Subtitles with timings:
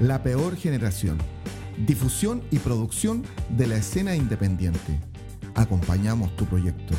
[0.00, 1.18] La Peor Generación.
[1.86, 4.98] Difusión y producción de la escena independiente.
[5.54, 6.94] Acompañamos tu proyecto.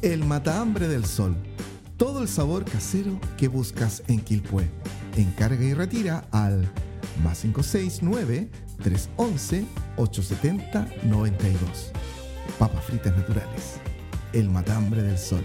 [0.00, 1.36] El Matahambre del Sol.
[1.98, 4.66] Todo el sabor casero que buscas en Quilpué.
[5.18, 6.66] Encarga y retira al
[7.22, 8.48] más 569
[8.82, 9.66] 311
[9.98, 11.92] 870 92.
[12.58, 13.74] Papas fritas naturales.
[14.32, 15.44] El Matambre del Sol.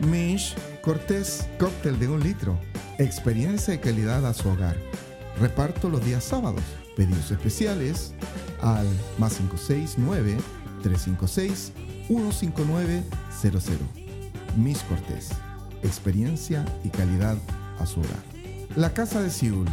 [0.00, 2.60] Mish Cortés, cóctel de un litro.
[2.98, 4.76] Experiencia y calidad a su hogar.
[5.38, 6.62] Reparto los días sábados.
[6.96, 8.14] Pedidos especiales
[8.60, 8.86] al
[9.18, 10.36] más 569
[10.82, 11.72] 356
[12.08, 14.00] 15900.
[14.56, 15.30] Mish Cortés.
[15.82, 17.36] Experiencia y calidad
[17.78, 18.22] a su hogar.
[18.76, 19.68] La Casa de Siul,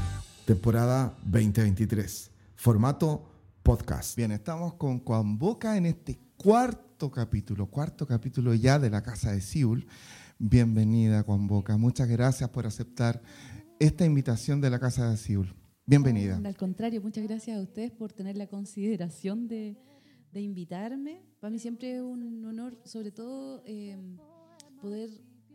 [0.45, 2.31] temporada 2023.
[2.55, 3.29] Formato
[3.63, 4.15] podcast.
[4.15, 9.31] Bien, estamos con Juan Boca en este cuarto capítulo, cuarto capítulo ya de la Casa
[9.31, 9.87] de Siul.
[10.39, 11.47] Bienvenida, Juan.
[11.79, 13.21] Muchas gracias por aceptar
[13.79, 15.53] esta invitación de la Casa de Siul.
[15.85, 16.41] Bienvenida.
[16.43, 19.77] al contrario, muchas gracias a ustedes por tener la consideración de,
[20.33, 21.23] invitarme.
[21.39, 23.97] Para mí siempre es un honor, sobre todo, eh,
[24.79, 25.09] poder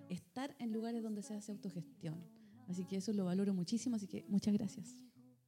[0.09, 2.17] estar en lugares donde se hace autogestión.
[2.69, 4.89] Así que eso lo valoro muchísimo, así que muchas gracias.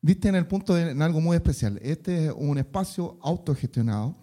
[0.01, 1.81] Viste en el punto de en algo muy especial.
[1.83, 4.17] Este es un espacio autogestionado.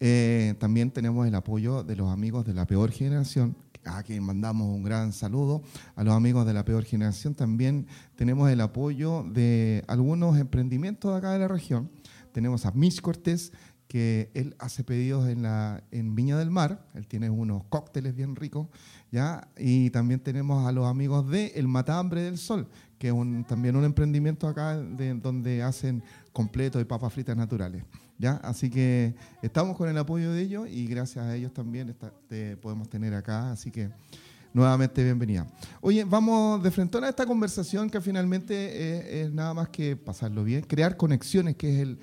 [0.00, 3.56] Eh, también tenemos el apoyo de los amigos de la peor generación,
[3.88, 5.62] a quien mandamos un gran saludo.
[5.96, 7.86] A los amigos de la peor generación también
[8.16, 11.90] tenemos el apoyo de algunos emprendimientos acá de la región.
[12.32, 13.52] Tenemos a Mitch Cortés,
[13.88, 16.86] que él hace pedidos en, la, en Viña del Mar.
[16.94, 18.68] Él tiene unos cócteles bien ricos.
[19.10, 19.48] ¿ya?
[19.56, 23.84] Y también tenemos a los amigos de El Matambre del Sol, que es también un
[23.84, 27.82] emprendimiento acá de, donde hacen completos y papas fritas naturales.
[28.18, 28.32] ¿Ya?
[28.42, 31.96] Así que estamos con el apoyo de ellos y gracias a ellos también
[32.28, 33.52] te podemos tener acá.
[33.52, 33.90] Así que
[34.52, 35.46] nuevamente bienvenida.
[35.80, 40.62] Oye, vamos de frente a esta conversación que finalmente es, nada más que pasarlo bien,
[40.62, 41.98] crear conexiones, que es el,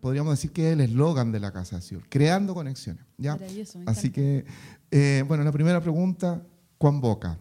[0.00, 3.04] podríamos decir que es el eslogan de la Casa de Ciudad, creando conexiones.
[3.16, 3.38] ¿ya?
[3.86, 4.44] Así que,
[4.90, 6.42] eh, bueno, la primera pregunta,
[6.78, 7.38] Juan Boca,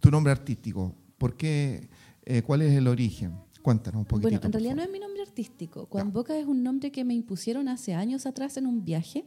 [0.00, 1.88] tu nombre artístico, ¿por qué?
[2.24, 3.32] Eh, ¿Cuál es el origen?
[3.62, 4.28] Cuéntanos un poquito.
[4.28, 5.86] Bueno, en realidad no es mi nombre artístico.
[5.88, 9.24] Juan Boca es un nombre que me impusieron hace años atrás en un viaje.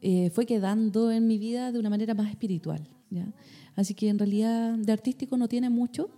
[0.00, 2.86] Eh, fue quedando en mi vida de una manera más espiritual.
[3.10, 3.32] ¿ya?
[3.74, 6.10] Así que en realidad de artístico no tiene mucho.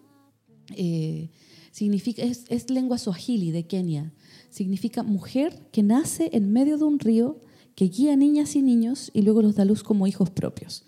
[0.74, 1.30] Eh,
[1.70, 4.12] significa, es, es lengua swahili de Kenia.
[4.50, 7.38] Significa mujer que nace en medio de un río,
[7.76, 10.84] que guía niñas y niños y luego los da luz como hijos propios.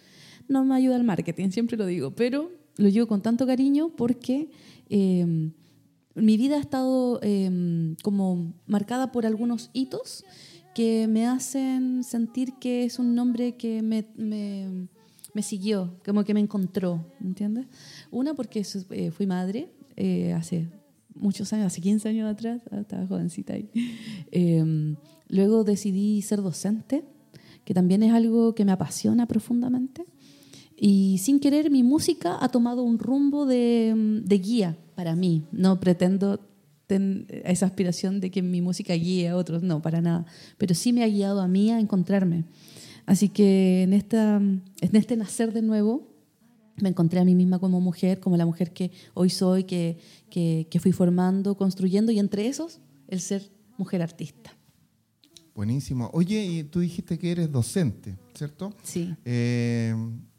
[0.48, 4.50] No me ayuda el marketing, siempre lo digo, pero lo llevo con tanto cariño porque
[4.90, 5.52] eh,
[6.14, 10.24] mi vida ha estado em, como marcada por algunos hitos
[10.74, 16.40] que me hacen sentir que es un nombre que me, me, siguió, como que me
[16.40, 17.66] encontró, ¿entiendes?
[18.10, 20.68] Una, porque eh, fui madre eh, hace
[21.14, 23.70] muchos años, hace 15 años atrás, ah, estaba jovencita ahí.
[24.30, 24.96] Em,
[25.28, 27.04] luego decidí ser docente,
[27.64, 30.04] que también es algo que me apasiona profundamente.
[30.76, 35.44] Y sin querer mi música ha tomado un rumbo de, de guía para mí.
[35.52, 36.40] No pretendo
[36.86, 40.26] tener esa aspiración de que mi música guíe a otros, no, para nada.
[40.58, 42.44] Pero sí me ha guiado a mí a encontrarme.
[43.06, 46.08] Así que en, esta, en este nacer de nuevo,
[46.76, 49.98] me encontré a mí misma como mujer, como la mujer que hoy soy, que,
[50.30, 54.56] que, que fui formando, construyendo, y entre esos, el ser mujer artista.
[55.54, 56.10] Buenísimo.
[56.14, 58.72] Oye, y tú dijiste que eres docente, ¿cierto?
[58.82, 59.14] Sí.
[59.24, 59.94] Eh,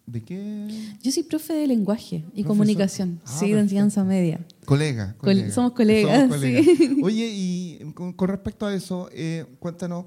[0.06, 0.68] ¿De qué?
[1.02, 4.46] Yo soy profe de lenguaje y comunicación, ah, sí, de enseñanza media.
[4.66, 5.16] Colega,
[5.54, 6.30] somos colegas.
[6.42, 7.00] Sí.
[7.04, 10.06] Oye, y con, respecto a eso, eh, cuéntanos,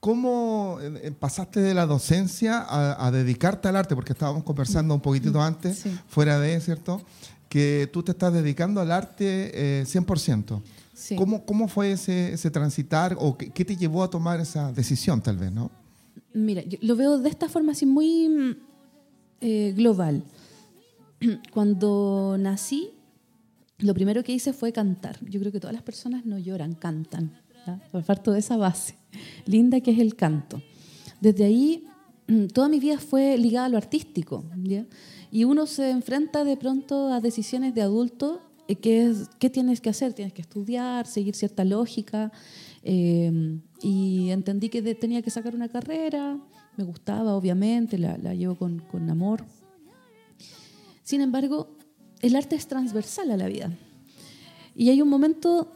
[0.00, 3.94] ¿cómo eh, eh, pasaste de la docencia a, dedicarte al arte?
[3.94, 7.00] Porque estábamos conversando un poquitito mm, antes, fuera de, ¿cierto?
[7.48, 10.60] Que tú te estás dedicando al arte 100%.
[10.92, 11.14] Sí.
[11.14, 15.22] ¿Cómo, ¿Cómo fue ese, ese transitar o qué, qué, te llevó a tomar esa decisión,
[15.22, 15.70] tal vez, no?
[16.34, 18.58] Mira, yo lo veo de esta forma así muy
[19.40, 20.22] eh, global.
[21.52, 22.90] Cuando nací,
[23.78, 25.18] lo primero que hice fue cantar.
[25.28, 27.40] Yo creo que todas las personas no lloran, cantan.
[27.92, 28.96] Por parte de esa base
[29.46, 30.62] linda que es el canto.
[31.20, 31.84] Desde ahí,
[32.54, 34.44] toda mi vida fue ligada a lo artístico.
[35.30, 39.80] Y uno se enfrenta de pronto a decisiones de adulto eh, que es, ¿qué tienes
[39.80, 40.12] que hacer?
[40.12, 42.32] Tienes que estudiar, seguir cierta lógica.
[42.82, 46.38] Eh, y entendí que tenía que sacar una carrera,
[46.80, 49.44] me gustaba, obviamente, la, llevo con, amor.
[51.02, 51.68] Sin embargo,
[52.22, 53.70] el arte es transversal a la vida.
[54.74, 55.70] Y hay un momento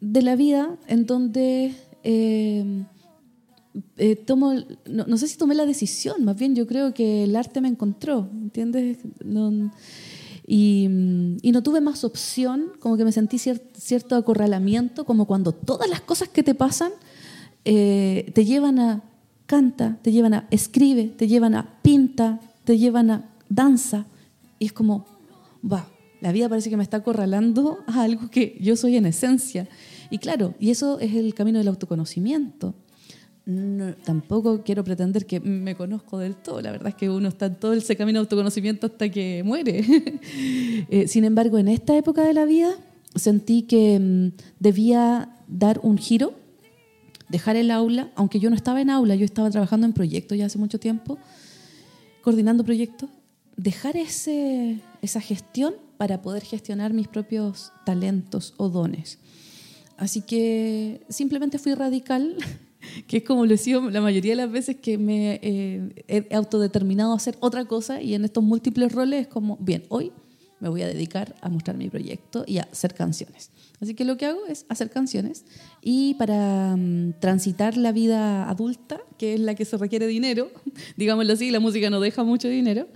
[0.00, 2.84] de la vida en donde eh,
[3.98, 4.52] eh, tomo,
[4.86, 8.28] no, sé si tomé la decisión, más bien yo creo que el arte me encontró,
[8.32, 8.98] ¿entiendes?
[10.44, 16.00] Y, no tuve más opción, como que me sentí cierto acorralamiento, como cuando todas las
[16.00, 16.90] cosas que te pasan
[17.64, 19.04] eh, te llevan a
[19.48, 24.06] canta, te llevan a escribe, te llevan a pinta, te llevan a danza.
[24.60, 25.04] Y es como,
[25.60, 25.88] va,
[26.20, 29.66] la vida parece que me está acorralando a algo que yo soy en esencia.
[30.10, 32.74] Y claro, y eso es el camino del autoconocimiento
[34.04, 36.60] tampoco quiero pretender que me conozco del todo.
[36.60, 39.84] La verdad es que uno está en todo ese camino de autoconocimiento hasta que muere.
[40.90, 42.70] Eh, sin embargo, en esta época de la vida
[43.14, 44.28] sentí que mm,
[44.58, 46.34] debía dar un giro,
[47.28, 50.46] dejar el aula, aunque yo no estaba en aula, yo estaba trabajando en proyectos ya
[50.46, 51.18] hace mucho tiempo,
[52.22, 53.10] coordinando proyectos,
[53.56, 59.18] dejar ese, esa gestión para poder gestionar mis propios talentos o dones.
[59.96, 62.36] Así que simplemente fui radical
[63.06, 66.34] que es como lo he sido la mayoría de las veces que me eh, he
[66.34, 70.12] autodeterminado a hacer otra cosa y en estos múltiples roles es como, bien, hoy
[70.60, 73.50] me voy a dedicar a mostrar mi proyecto y a hacer canciones.
[73.80, 75.44] Así que lo que hago es hacer canciones
[75.82, 80.50] y para mm, transitar la vida adulta, que es la que se requiere dinero,
[80.96, 82.88] digámoslo así, la música no deja mucho dinero,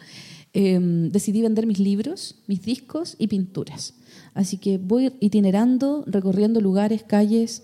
[0.53, 3.94] em, decidí vender mis libros, mis discos y pinturas.
[4.35, 7.62] Así que voy itinerando, recorriendo lugares, calles,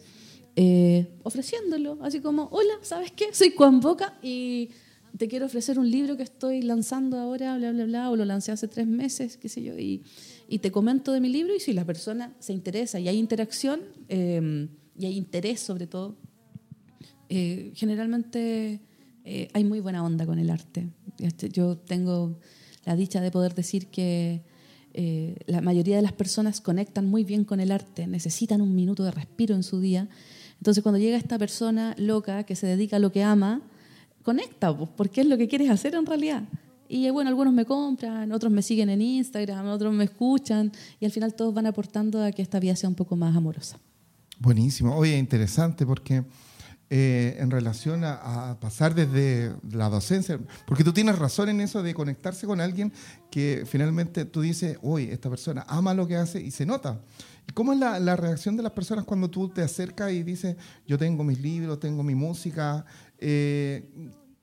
[0.54, 3.32] eh, ofreciéndolo, así como, hola, ¿sabes qué?
[3.32, 4.70] Soy Juan Boca y
[5.16, 8.52] te quiero ofrecer un libro que estoy lanzando ahora, bla, bla, bla, o lo lancé
[8.52, 10.02] hace tres meses, qué sé yo, y,
[10.48, 13.80] y te comento de mi libro y si la persona se interesa y hay interacción
[14.08, 14.68] eh,
[14.98, 16.16] y hay interés sobre todo,
[17.28, 18.80] eh, generalmente
[19.52, 20.88] hay muy buena onda con el arte.
[21.18, 22.38] Este, yo tengo
[22.86, 24.42] la dicha de poder decir que
[25.46, 29.10] la mayoría de las personas conectan muy bien con el arte, necesitan un minuto de
[29.10, 30.08] respiro en su día
[30.58, 33.62] entonces, cuando llega esta persona loca que se dedica a lo que ama,
[34.28, 36.42] conecta, pues, porque es lo que quieres hacer en realidad.
[36.86, 40.70] Y bueno, algunos me compran, otros me siguen en Instagram, otros me escuchan,
[41.00, 43.78] y al final todos van aportando a que esta vida sea un poco más amorosa.
[44.38, 44.94] Buenísimo.
[44.94, 46.24] Oye, interesante porque
[46.90, 51.94] eh, en relación a, pasar desde la docencia, porque tú tienes razón en eso de
[51.94, 52.92] conectarse con alguien
[53.30, 57.00] que finalmente tú dices, oye, esta persona ama lo que hace y se nota.
[57.54, 61.24] ¿Cómo es la, reacción de las personas cuando tú te acercas y dices, yo tengo
[61.24, 62.84] mis libros, tengo mi música?
[63.18, 63.88] Eh,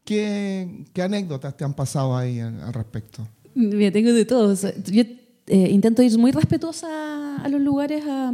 [0.06, 3.28] ¿qué, anécdotas te han pasado ahí al, respecto?
[3.54, 4.54] Mira, tengo de todo.
[4.86, 5.04] yo
[5.48, 8.32] eh, intento ir muy respetuosa a los lugares a,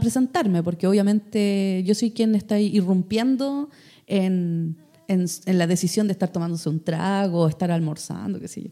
[0.00, 3.70] presentarme, porque obviamente yo soy quien está irrumpiendo
[4.06, 4.76] en,
[5.08, 8.70] en, en, la decisión de estar tomándose un trago, estar almorzando, qué sé yo.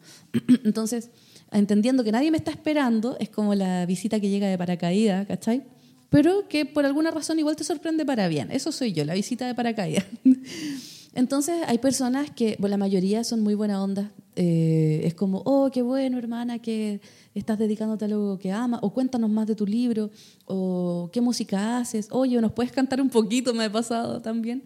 [0.65, 1.11] Entonces
[1.53, 5.65] entendiendo que nadie me está esperando, es como la visita que llega de paracaídas, ¿cachai?
[6.09, 8.51] Pero que por alguna razón igual te sorprende para bien.
[8.51, 10.05] Eso soy yo, la visita de paracaídas.
[11.17, 14.13] Entonces hay personas que, bueno, la mayoría son muy buena onda.
[14.37, 17.01] Eh, es como, oh, qué bueno, hermana, que
[17.35, 20.11] estás dedicándote a algo que amas, o cuéntanos más de tu libro,
[20.45, 23.55] o qué música haces, oye, ¿nos puedes cantar un poquito?
[23.55, 24.63] Me ha pasado también.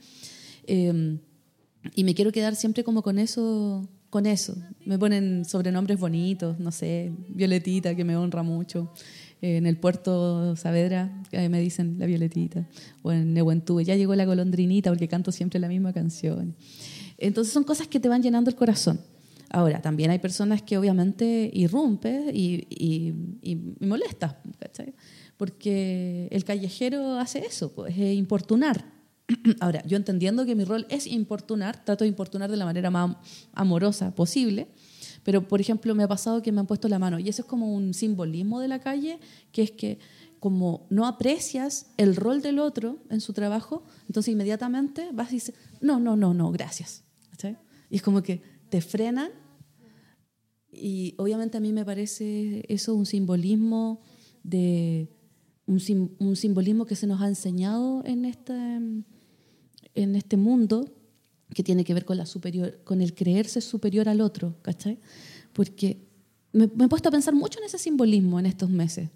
[0.67, 1.19] Eh,
[1.95, 4.57] y me quiero quedar siempre como con eso con eso.
[4.85, 8.93] Me ponen sobrenombres bonitos, no sé, Violetita, que me honra mucho.
[9.43, 12.69] En el puerto Saavedra me dicen la Violetita.
[13.03, 16.55] O en Nehuentúe, ya llegó la golondrinita porque canto siempre la misma canción.
[17.19, 19.01] Entonces son cosas que te van llenando el corazón.
[19.51, 24.37] Ahora, también hay personas que obviamente irrumpen y, y, y, molestas,
[25.37, 28.85] Porque el callejero hace eso, pues, es importunar
[29.61, 33.17] Ahora, yo entendiendo que mi rol es importunar, trato de importunar de la manera más
[33.53, 34.69] amorosa posible,
[35.23, 37.49] pero por ejemplo me ha pasado que me han puesto la mano y eso es
[37.49, 39.19] como un simbolismo de la calle,
[39.53, 39.99] que es que
[40.39, 45.55] como no aprecias el rol del otro en su trabajo, entonces inmediatamente vas y dices,
[45.81, 47.05] no, no, no, no, gracias.
[47.91, 49.31] Y es como que te frenan
[50.71, 54.01] y obviamente a mí me parece eso un simbolismo
[54.45, 55.09] de
[55.67, 55.81] un,
[56.19, 58.77] un simbolismo que se nos ha enseñado en esta
[59.95, 60.95] en este mundo
[61.55, 64.99] que tiene que ver con, la superior, con el creerse superior al otro, ¿cachai?
[65.53, 66.07] Porque
[66.53, 69.11] me, he puesto a pensar mucho en ese simbolismo en estos meses.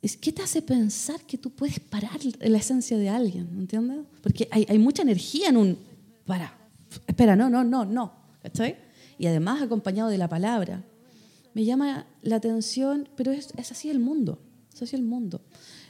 [0.00, 3.48] Es, ¿Qué te hace pensar que tú puedes parar la esencia de alguien?
[3.58, 3.98] ¿Entiendes?
[4.22, 5.78] Porque hay, hay mucha energía en un...
[6.24, 6.56] Para,
[7.06, 8.76] espera, no, no, no, no, ¿cachai?
[9.18, 10.84] Y además acompañado de la palabra.
[11.54, 14.38] Me llama la atención, pero es, es así el mundo,
[14.72, 15.42] es así el mundo.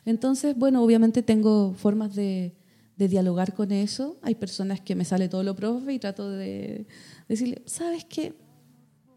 [0.05, 2.55] Entonces, bueno, obviamente tengo formas de,
[2.99, 4.19] de dialogar con eso.
[4.23, 6.87] Hay personas que me sale todo lo profe y trato de
[7.29, 8.35] decirle, ¿sabes qué?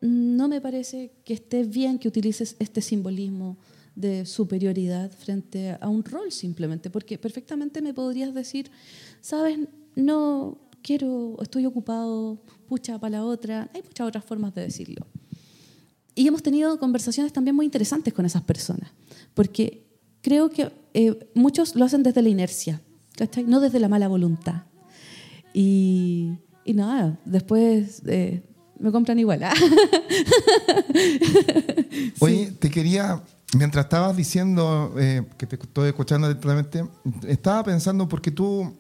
[0.02, 3.58] No me parece que esté bien que utilices este simbolismo
[3.96, 8.72] de superioridad frente a un rol simplemente, porque perfectamente me podrías decir,
[9.20, 9.60] ¿sabes?
[9.96, 13.70] No quiero, estoy ocupado, pucha para la otra.
[13.74, 15.08] Hay muchas otras formas de decirlo.
[16.14, 18.92] y hemos tenido conversaciones también muy interesantes con esas personas,
[19.34, 19.88] porque
[20.22, 22.82] creo que eh, muchos lo hacen desde la inercia,
[23.22, 23.44] ¿cachai?
[23.44, 24.64] no desde la mala voluntad.
[25.54, 28.42] Y, y nada, después eh,
[28.80, 29.44] me compran igual.
[29.44, 29.54] ¿ah?
[32.20, 33.22] Oye, te quería,
[33.56, 36.84] mientras estabas diciendo eh, que te estoy escuchando atentamente,
[37.28, 38.74] estaba pensando porque tú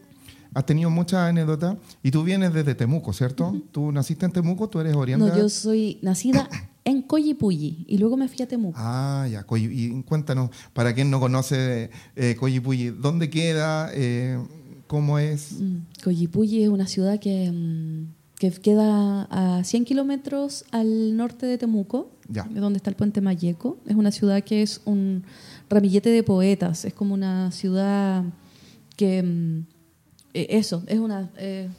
[0.55, 3.55] has tenido muchas anécdotas y tú vienes desde Temuco, ¿cierto?
[3.71, 5.35] Tú naciste en Temuco, tú eres orientada.
[5.35, 6.49] No, yo soy nacida
[6.91, 8.77] en Coyipulli y luego me fui a Temuco.
[8.79, 13.89] Ah, ya, y cuéntanos, para quien no conoce eh, Coyipulli, ¿dónde queda?
[13.93, 14.39] Eh,
[14.87, 15.53] ¿Cómo es?
[15.59, 21.57] Mm, Coyipulli es una ciudad que, mm, que queda a 100 kilómetros al norte de
[21.57, 22.43] Temuco, ya.
[22.43, 23.77] donde está el puente Mayeco.
[23.87, 25.23] Es una ciudad que es un
[25.69, 28.23] ramillete de poetas, es como una ciudad
[28.95, 29.23] que...
[29.23, 29.65] Mm,
[30.33, 31.69] eh, eso, es una, eh,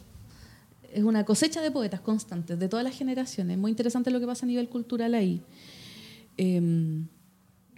[0.92, 3.58] es una cosecha de poetas constantes, de todas las generaciones.
[3.58, 5.42] Muy interesante lo que pasa a nivel cultural ahí.
[6.36, 7.06] Em,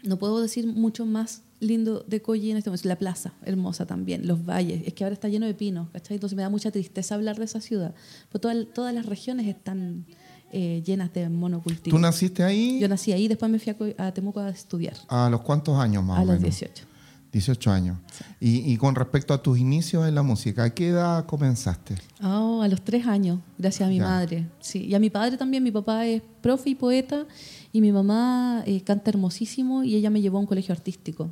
[0.02, 2.88] no puedo decir mucho más lindo de Coyi en este momento.
[2.88, 4.82] La plaza, hermosa también, los valles.
[4.86, 6.16] Es que ahora está lleno de pinos, ¿cachai?
[6.16, 7.94] Entonces me da mucha tristeza hablar de esa ciudad.
[8.30, 10.06] Pues todas, todas las regiones están
[10.52, 11.98] eh, llenas de monocultivos.
[11.98, 12.78] ¿Tú naciste ahí?
[12.80, 14.94] Yo nací ahí, después me fui a, Temuco a estudiar.
[15.08, 16.42] ¿A los cuántos años más a o menos?
[16.42, 16.93] A los 18.
[17.34, 17.98] 18 años.
[18.40, 21.96] Y, con respecto a tus inicios en la música, ¿a qué edad comenzaste?
[22.22, 24.46] Oh, a los tres años, gracias a mi madre.
[24.60, 25.62] Sí, y a mi padre también.
[25.62, 27.26] Mi papá es profe y poeta
[27.72, 31.28] y mi mamá eh, canta hermosísimo y ella me llevó a un colegio artístico.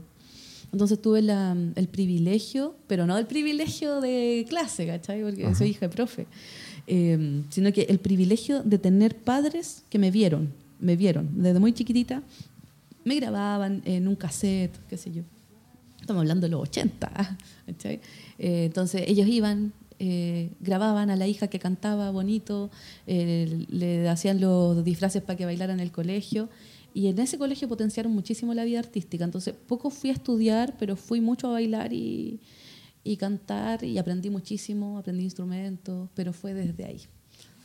[0.72, 5.22] Entonces tuve el privilegio, pero no el privilegio de clase, ¿cachai?
[5.22, 6.26] Porque soy hija de profe.
[6.88, 11.72] Eh, sino que el privilegio de tener padres que me vieron, me vieron desde muy
[11.72, 12.22] chiquitita,
[13.04, 15.22] me grababan en un cassette, qué sé yo
[16.02, 17.38] estamos hablando de los 80,
[17.84, 18.00] eh,
[18.38, 22.70] entonces ellos iban, eh, grababan a la hija que cantaba bonito,
[23.06, 26.48] eh, le hacían los disfraces para que bailara en el colegio
[26.92, 29.24] y en ese colegio potenciaron muchísimo la vida artística.
[29.24, 32.40] Entonces poco fui a estudiar, pero fui mucho a bailar y,
[33.04, 37.00] y cantar y aprendí muchísimo, aprendí instrumentos, pero fue desde ahí,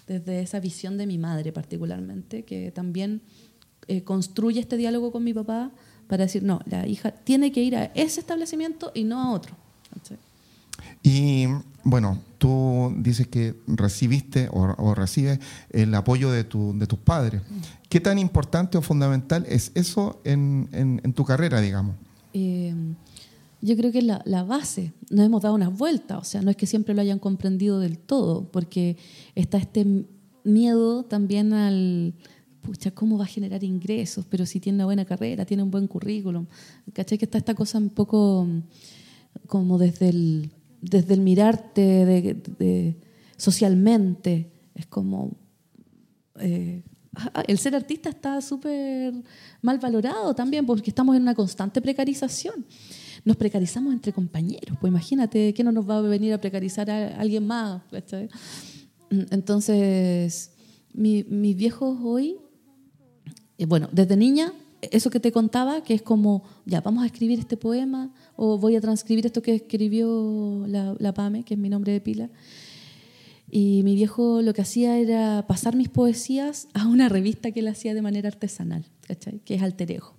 [0.08, 3.22] desde esa visión de mi madre particularmente, que también
[4.04, 5.72] construye este diálogo con mi papá
[6.08, 9.56] para decir, no, la hija tiene que ir a ese establecimiento y no a otro.
[11.04, 11.46] Y
[11.84, 17.42] bueno, tú dices que recibiste o, recibes el apoyo de, tu, de, tus padres.
[17.90, 21.96] ¿Qué tan importante o fundamental es eso en, en, tu carrera, digamos?
[22.34, 22.74] Eh,
[23.62, 24.94] yo creo que es la, la, base.
[25.10, 27.98] Nos hemos dado unas vueltas, o sea, no es que siempre lo hayan comprendido del
[27.98, 28.98] todo, porque
[29.36, 30.06] está este
[30.44, 32.14] miedo también al,
[32.68, 34.26] pucha, ¿cómo va a generar ingresos?
[34.30, 36.46] Pero si tiene una buena carrera, tiene un buen currículum.
[36.92, 37.18] ¿Cachai?
[37.18, 38.46] Que está esta cosa un poco
[39.48, 42.98] como desde el, desde el mirarte de,
[43.38, 44.52] socialmente.
[44.76, 45.32] Es como...
[46.40, 46.84] Eh,
[47.48, 49.14] el ser artista está súper
[49.62, 52.66] mal valorado también porque estamos en una constante precarización.
[53.24, 54.78] Nos precarizamos entre compañeros.
[54.80, 57.82] Pues imagínate que no nos va a venir a precarizar a alguien más.
[59.10, 60.52] Entonces,
[60.94, 62.38] mis viejos hoy
[63.66, 67.58] bueno, desde niña, eso que te contaba, que es como, ya, vamos a escribir este
[67.58, 71.92] poema, o voy a transcribir esto que escribió la, la PAME, que es mi nombre
[71.92, 72.30] de pila.
[73.50, 77.68] Y mi viejo lo que hacía era pasar mis poesías a una revista que él
[77.68, 79.40] hacía de manera artesanal, ¿cachai?
[79.40, 80.17] que es Alterejo.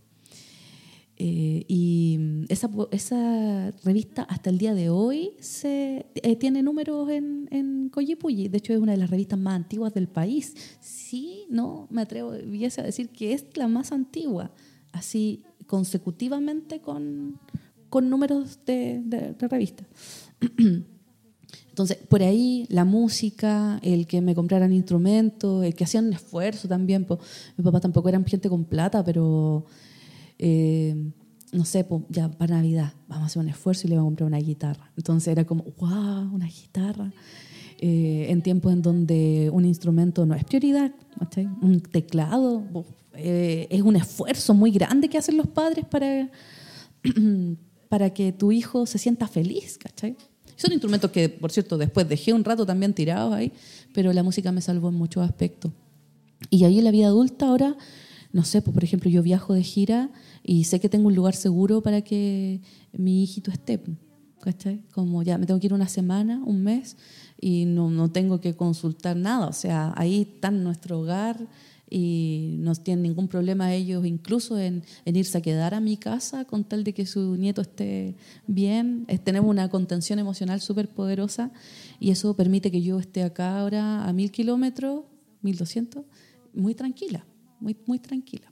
[1.20, 7.48] Eh, y esa, esa, revista hasta el día de hoy se, eh, tiene números en,
[7.50, 10.54] en De hecho, es una de las revistas más antiguas del país.
[10.80, 14.52] Sí, no, me atrevo a decir que es la más antigua,
[14.92, 17.40] así consecutivamente con,
[17.90, 19.84] con números de, de, de revista.
[21.68, 26.68] Entonces, por ahí la música, el que me compraran instrumentos, el que hacían un esfuerzo
[26.68, 27.04] también.
[27.04, 27.20] Pues,
[27.56, 29.64] mi papá tampoco era gente con plata, pero
[30.38, 30.94] eh,
[31.52, 34.26] no sé, ya para Navidad vamos a hacer un esfuerzo y le vamos a comprar
[34.28, 34.92] una guitarra.
[34.96, 37.12] Entonces era como, wow, una guitarra.
[37.80, 40.92] Eh, en tiempos en donde un instrumento no es prioridad,
[41.62, 42.64] un teclado
[43.14, 46.28] eh, es un esfuerzo muy grande que hacen los padres para,
[47.88, 49.78] para que tu hijo se sienta feliz.
[49.78, 50.16] ¿cachai?
[50.56, 53.52] Son instrumentos que, por cierto, después dejé un rato también tirados ahí,
[53.94, 55.70] pero la música me salvó en muchos aspectos.
[56.50, 57.76] Y ahí en la vida adulta ahora
[58.32, 60.10] no sé, pues, por ejemplo, yo viajo de gira
[60.48, 62.62] y sé que tengo un lugar seguro para que
[62.92, 63.82] mi hijito esté.
[64.40, 64.80] ¿Cachai?
[64.94, 66.96] Como ya me tengo que ir una semana, un mes
[67.38, 69.48] y no, no tengo que consultar nada.
[69.48, 71.46] O sea, ahí está nuestro hogar
[71.90, 76.64] y no tienen ningún problema ellos incluso en, irse a quedar a mi casa con
[76.64, 79.06] tal de que su nieto esté bien.
[79.24, 81.52] tenemos una contención emocional súper poderosa
[82.00, 85.04] y eso permite que yo esté acá ahora a mil kilómetros,
[85.42, 86.06] mil doscientos,
[86.54, 87.26] muy tranquila.
[87.60, 88.50] muy, muy tranquila.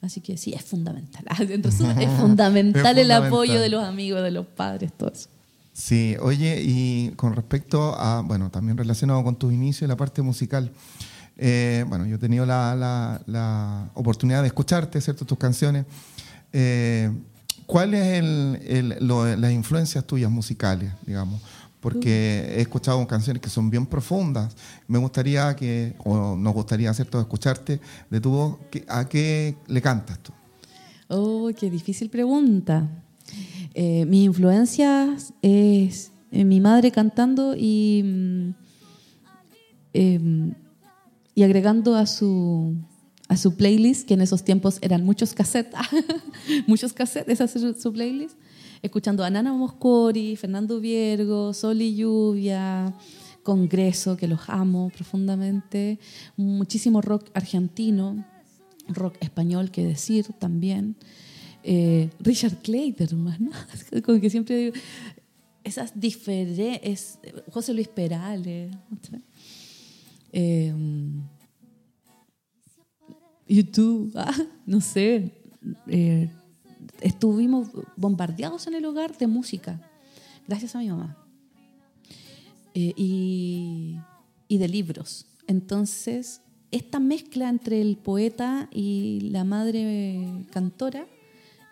[0.00, 1.24] Así que sí, es fundamental.
[1.50, 5.28] Entonces, es fundamental el apoyo de los amigos, de los padres, todo eso.
[5.72, 10.72] Sí, oye, y con respecto a, bueno, también relacionado con tus inicios, la parte musical.
[11.36, 15.24] Eh, bueno, yo he tenido la, la, oportunidad de escucharte, ¿cierto?
[15.24, 15.86] Tus canciones.
[16.52, 17.12] Eh,
[17.66, 18.24] ¿Cuáles
[18.64, 21.40] es las influencias tuyas musicales, digamos?
[21.80, 24.56] Porque he escuchado canciones que son bien profundas.
[24.88, 27.80] Me gustaría que, o nos gustaría todo escucharte
[28.10, 28.58] de tu voz,
[28.88, 30.32] ¿a qué le cantas tú?
[31.08, 32.88] Oh, qué difícil pregunta.
[33.74, 38.54] Eh, mi influencia es eh, mi madre cantando y, mm,
[39.94, 40.54] em,
[41.34, 42.74] y agregando a su,
[43.28, 45.78] a su playlist, que en esos tiempos eran muchos cassettes,
[46.66, 48.36] muchos cassettes, esa es su playlist,
[48.82, 52.94] escuchando a Nana Moscori, Fernando Viergo, Sol y Lluvia,
[53.42, 55.98] Congreso, que los amo profundamente,
[56.36, 58.24] muchísimo rock argentino,
[58.88, 60.96] rock español, que decir también.
[61.62, 63.34] Eh, Richard Clayton,
[64.04, 64.76] como que siempre digo,
[65.64, 67.18] esas diferentes,
[67.50, 68.70] José Luis Perales,
[70.32, 70.72] eh,
[73.48, 74.34] YouTube, ah,
[74.66, 75.32] no sé,
[75.88, 76.30] eh,
[77.00, 79.80] estuvimos bombardeados en el hogar de música,
[80.46, 81.16] gracias a mi mamá,
[82.74, 83.96] y,
[84.48, 85.26] y de libros.
[85.46, 91.06] Entonces, esta mezcla entre el poeta y la madre cantora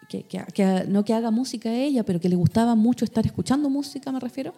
[0.08, 4.12] que, no que haga música a ella, pero que le gustaba mucho estar escuchando música,
[4.12, 4.54] me refiero,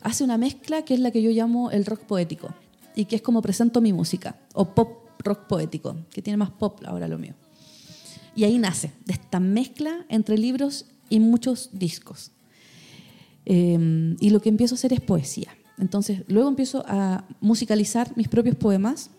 [0.00, 2.48] hace una mezcla que es la que yo llamo el rock poético
[2.94, 6.80] y que es como presento mi música, o pop rock poético, que tiene más pop
[6.86, 7.34] ahora lo mío.
[8.36, 12.30] Y ahí nace, de esta mezcla entre libros y muchos discos.
[13.46, 15.56] Em, y lo que empiezo a hacer es poesía.
[15.78, 19.10] Entonces, luego empiezo a musicalizar mis propios poemas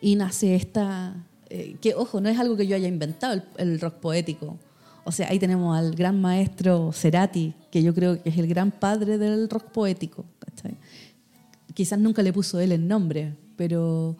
[0.00, 1.14] y nace esta,
[1.50, 4.58] eh, que ojo, no es algo que yo haya inventado el, rock poético.
[5.04, 8.70] O sea, ahí tenemos al gran maestro Cerati, que yo creo que es el gran
[8.70, 10.24] padre del rock poético.
[11.74, 14.16] Quizás nunca le puso él el nombre, pero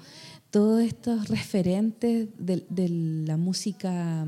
[0.55, 2.89] todos estos referentes de,
[3.27, 4.25] la música,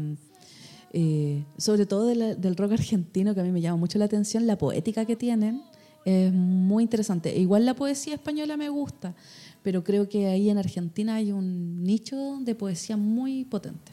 [0.93, 4.59] eh, sobre todo del rock argentino, que a mí me llama mucho la atención, la
[4.59, 5.63] poética que tienen,
[6.05, 7.39] es muy interesante.
[7.39, 9.15] Igual la poesía española me gusta,
[9.63, 13.93] pero creo que ahí en Argentina hay un nicho de poesía muy potente.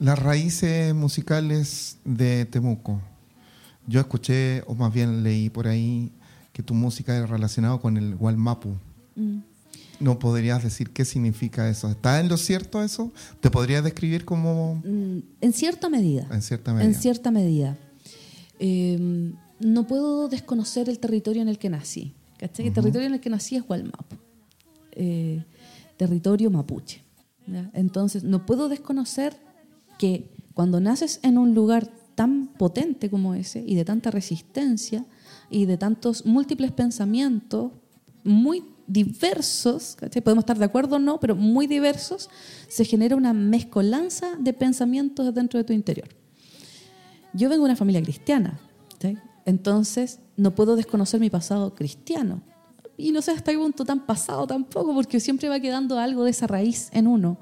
[0.00, 3.00] Las raíces musicales de Temuco.
[3.86, 6.10] Yo escuché, o más bien leí por ahí,
[6.52, 8.74] que tu música es relacionada con el Gualmapu.
[9.14, 9.53] Mm.
[10.04, 11.88] ¿No podrías decir qué significa eso?
[11.88, 13.10] ¿Está en lo cierto eso?
[13.40, 14.82] ¿Te podrías describir como...?
[14.84, 16.28] Mm, en cierta medida.
[16.30, 16.86] En cierta medida.
[16.86, 17.78] En cierta medida.
[18.58, 22.12] Em, no puedo desconocer el territorio en el que nací.
[22.36, 22.66] ¿Cachai?
[22.66, 24.16] El territorio en el que nací es Gualmapu.
[24.92, 25.42] Eh,
[25.96, 27.02] territorio mapuche.
[27.72, 29.34] Entonces, no puedo desconocer
[29.98, 35.06] que cuando naces en un lugar tan potente como ese y de tanta resistencia
[35.48, 37.72] y de tantos múltiples pensamientos
[38.24, 42.28] muy diversos, podemos estar de acuerdo o no, pero muy diversos,
[42.68, 46.08] se genera una mezcolanza de pensamientos dentro de tu interior.
[47.32, 48.58] Yo vengo de una familia cristiana,
[49.46, 52.42] entonces no puedo desconocer mi pasado cristiano
[52.96, 56.30] y no sé hasta qué punto tan pasado tampoco, porque siempre va quedando algo de
[56.30, 57.38] esa raíz en uno.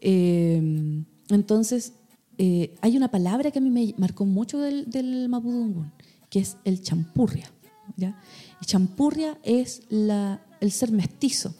[0.00, 1.92] Eh, entonces,
[2.38, 5.92] eh, hay una palabra que a mí me marcó mucho del, del Mapudungun,
[6.28, 7.50] que es el champurria.
[7.96, 8.20] ¿ya?
[8.60, 11.54] Y champurria es el ser mestizo.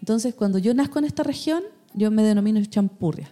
[0.00, 1.62] Entonces, cuando yo nazco en esta región,
[1.94, 3.30] yo me denomino champurria.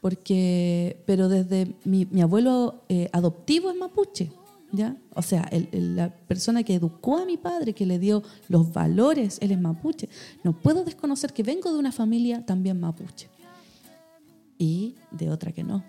[0.00, 4.30] Porque, pero desde mi, abuelo eh, adoptivo es mapuche,
[4.70, 4.96] ¿ya?
[5.14, 9.50] O sea, la persona que educó a mi padre, que le dio los valores, él
[9.50, 10.08] es mapuche.
[10.44, 13.28] No puedo desconocer que vengo de una familia también mapuche
[14.58, 15.84] y de otra que no,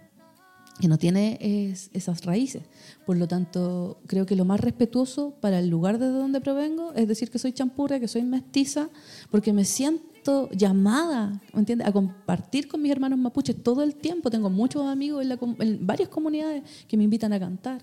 [0.80, 1.38] que no tiene
[1.94, 2.64] esas raíces.
[3.06, 7.08] Por lo tanto, creo que lo más respetuoso para el lugar de donde provengo es
[7.08, 8.90] decir que soy champurra, que soy mestiza,
[9.30, 14.30] porque me siento llamada, ¿me entiendes?, a compartir con mis hermanos mapuches todo el tiempo.
[14.30, 17.82] Tengo muchos amigos en varias comunidades que me invitan a cantar.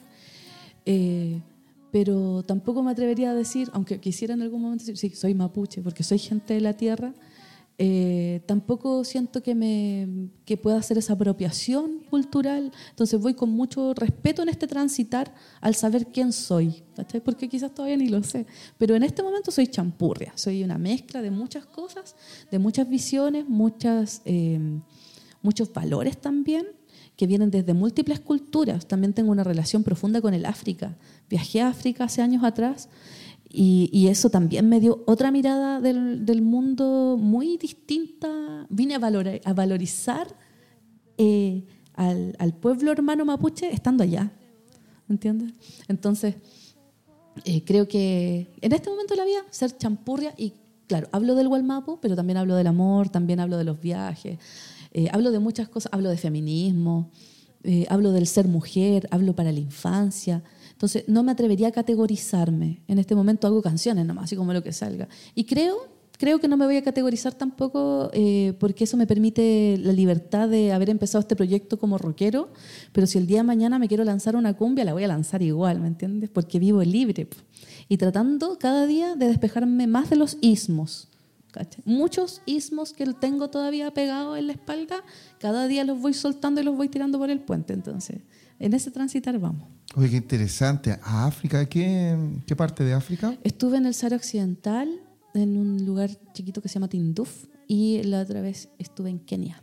[0.85, 1.41] Eh,
[1.91, 5.83] pero tampoco me atrevería a decir, aunque quisiera en algún momento decir, sí, soy mapuche,
[5.83, 7.15] porque soy gente de la tierra,
[7.79, 12.73] eh, tampoco siento que, me, que pueda hacer esa apropiación cultural.
[12.91, 16.83] Entonces voy con mucho respeto en este transitar al saber quién soy,
[17.25, 18.47] porque quizás todavía ni lo sé.
[18.79, 22.17] Pero en este momento soy champurria, soy una mezcla de muchas cosas,
[22.51, 24.59] de muchas visiones, muchas, eh,
[25.43, 26.67] muchos valores también
[27.15, 28.87] que vienen desde múltiples culturas.
[28.89, 30.97] También tengo una relación profunda con el África.
[31.29, 32.89] Viajé a África hace años atrás
[33.49, 38.67] Y, eso también me dio otra mirada del, mundo muy distinta.
[38.69, 40.27] Vine a, valora- valorizar
[41.17, 44.33] eh, al, pueblo hermano mapuche estando allá.
[45.09, 45.53] ¿Entiendes?
[45.87, 46.35] Entonces,
[47.45, 50.53] eh, creo que en este momento de la vida, ser champurria, y
[50.89, 54.39] claro, hablo del Gualmapu, pero también hablo del amor, también hablo de los viajes,
[54.93, 57.11] eh, hablo de muchas cosas, hablo de feminismo,
[57.89, 60.43] hablo del ser mujer, hablo para la infancia.
[60.77, 62.83] Entonces, no me atrevería a categorizarme.
[62.87, 65.09] En este momento hago canciones nomás, así como lo que salga.
[65.35, 65.75] Y creo,
[66.19, 70.51] creo que no me voy a categorizar tampoco eh, porque eso me permite la libertad
[70.51, 72.51] de haber empezado este proyecto como rockero,
[72.93, 75.41] pero si el día de mañana me quiero lanzar una cumbia, la voy a lanzar
[75.41, 76.29] igual, ¿me entiendes?
[76.29, 77.27] Porque vivo libre.
[77.89, 81.09] Y tratando cada día de despejarme más de los ismos.
[81.87, 85.03] Muchos ismos que tengo todavía pegados en la espalda,
[85.39, 87.73] cada día los voy soltando y los voy tirando por el puente.
[87.73, 88.19] Entonces,
[88.59, 89.69] en ese transitar vamos.
[89.95, 90.99] Oye, qué interesante.
[91.03, 91.65] ¿A África?
[91.67, 92.17] ¿Qué,
[92.47, 93.35] qué parte de África?
[93.45, 94.89] Estuve en el Sahara Occidental,
[95.35, 99.63] en un lugar chiquito que se llama Tinduf, y la otra vez estuve en Kenia.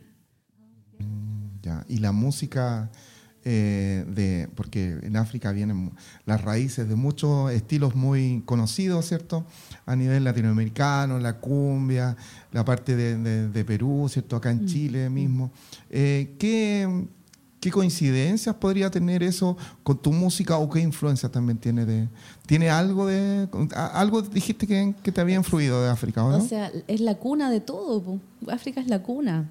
[1.62, 1.84] Ya.
[1.88, 2.90] Y la música
[3.44, 4.48] eh, de.
[4.54, 5.92] Porque en África vienen
[6.26, 9.46] las raíces de muchos estilos muy conocidos, ¿cierto?
[9.86, 12.16] A nivel latinoamericano, la cumbia,
[12.52, 14.36] la parte de, de- de Perú, ¿cierto?
[14.36, 15.50] Acá en Chile mismo.
[15.90, 17.06] Eh, ¿qué,
[17.64, 22.08] ¿Qué coincidencias podría tener eso con tu música o qué influencias también tiene de.
[22.44, 23.48] ¿Tiene algo de.
[23.74, 26.44] Algo dijiste que, que te había influido de África, ¿o no?
[26.44, 28.20] O sea, es la cuna de todo.
[28.48, 29.48] África es la cuna.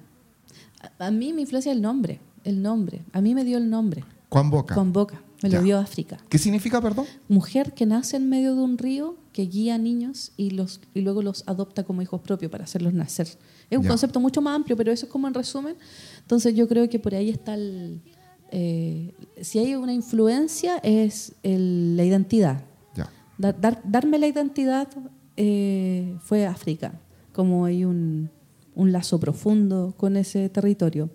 [1.00, 3.02] A, a mí me influencia el nombre, el nombre.
[3.12, 4.76] A mí me dio el nombre, Juan Boca.
[4.76, 5.20] con boca.
[5.42, 5.58] Me Ya.
[5.58, 6.16] lo dio África.
[6.28, 7.06] ¿Qué significa, perdón?
[7.28, 11.20] Mujer que nace en medio de un río, que guía niños y, los, y luego
[11.20, 13.26] los adopta como hijos propios para hacerlos nacer.
[13.74, 13.88] Es un Ya.
[13.90, 15.74] concepto mucho más amplio, pero eso es como en resumen.
[16.20, 18.00] Entonces yo creo que por ahí está el...
[18.50, 22.62] eh, si hay una influencia es el- la identidad.
[22.94, 23.10] Ya.
[23.36, 24.88] Dar- dar- darme la identidad
[25.36, 26.92] eh, fue África,
[27.32, 28.30] como hay un,
[28.76, 31.10] un lazo profundo con ese territorio.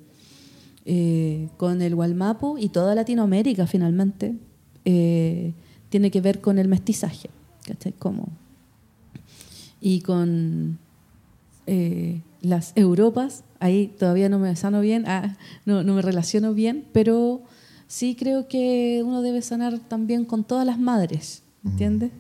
[0.86, 4.36] Eh, con el Gualmapu y toda Latinoamérica finalmente
[4.84, 7.30] tiene que ver con el mestizaje,
[7.66, 7.94] ¿cachai?
[7.94, 8.28] Como,
[9.80, 10.80] y con
[11.68, 16.86] eh, las Europas, ahí todavía no me sano bien, ah, no, no me relaciono bien,
[16.94, 17.44] pero
[17.88, 22.12] sí creo que uno debe sanar también con todas las madres, ¿entiendes?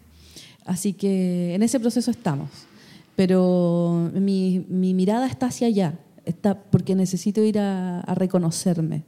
[0.65, 2.49] Así que en ese proceso estamos.
[3.15, 9.03] Pero mi, mi mirada está hacia allá, está porque necesito ir a, a reconocerme,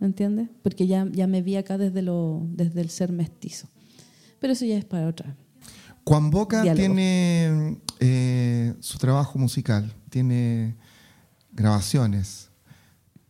[0.00, 0.48] ¿entiendes?
[0.62, 3.68] Porque ya, ya me vi acá desde, lo, desde el ser mestizo.
[4.40, 5.34] Pero eso ya es para otra.
[6.04, 6.80] Juan Boca Diálogo.
[6.80, 10.74] tiene eh, su trabajo musical, tiene
[11.52, 12.48] grabaciones.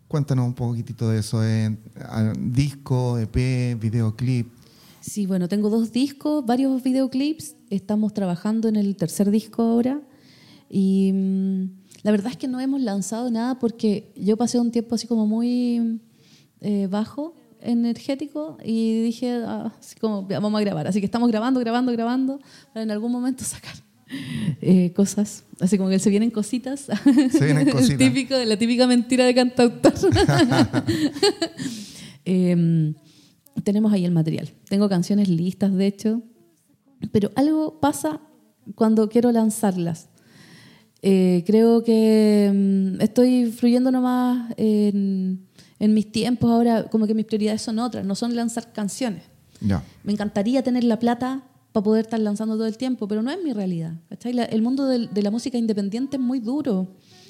[0.07, 1.77] Cuéntanos un poquitito de eso, eh,
[2.39, 4.47] disco, EP, videoclip.
[5.01, 7.57] Sí, bueno, tengo dos discos, varios videoclips.
[7.71, 10.01] Estamos trabajando en el tercer disco ahora.
[10.71, 11.71] Y mm,
[12.05, 15.27] la verdad es que no hemos lanzado nada porque yo pasé un tiempo así como
[15.27, 16.01] muy
[16.61, 20.87] eh, bajo, energético, y dije, ah, así como, "Ya, vamos a grabar.
[20.87, 22.39] Así que estamos grabando, grabando, grabando,
[22.73, 23.75] para en algún momento sacar
[24.61, 25.45] eh, cosas.
[25.61, 26.89] Así como que se vienen cositas.
[27.31, 27.99] Se vienen El cositas.
[27.99, 29.93] típico, la típica mentira de cantautor.
[32.29, 32.95] Em,
[33.63, 34.51] tenemos ahí el material.
[34.69, 36.23] Tengo canciones listas, de hecho,
[37.13, 38.21] pero algo pasa
[38.75, 40.09] cuando quiero lanzarlas.
[41.03, 45.47] Eh, creo que mm, estoy fluyendo nomás en,
[45.79, 49.23] en mis tiempos ahora, como que mis prioridades son otras, no son lanzar canciones.
[50.03, 51.45] Me encantaría tener la plata
[51.77, 53.93] para poder estar lanzando todo el tiempo, pero no es mi realidad.
[54.33, 56.89] La- el mundo del- de la música independiente es muy duro,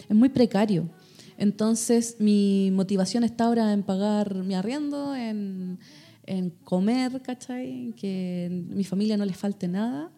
[0.08, 0.88] es muy precario.
[1.36, 5.80] Entonces, mi motivación está ahora en pagar mi arriendo, en,
[6.26, 7.92] en comer, ¿cachai?
[7.96, 10.12] Que a mi familia no les falte nada,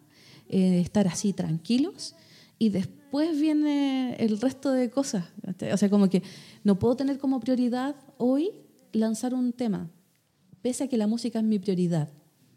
[0.47, 2.13] eh, estar así tranquilos.
[2.59, 5.25] Y después viene el resto de cosas.
[5.73, 6.21] O sea, como que
[6.63, 8.51] no puedo tener como prioridad hoy
[8.91, 9.89] lanzar un tema,
[10.61, 12.09] pese a que la música es mi prioridad.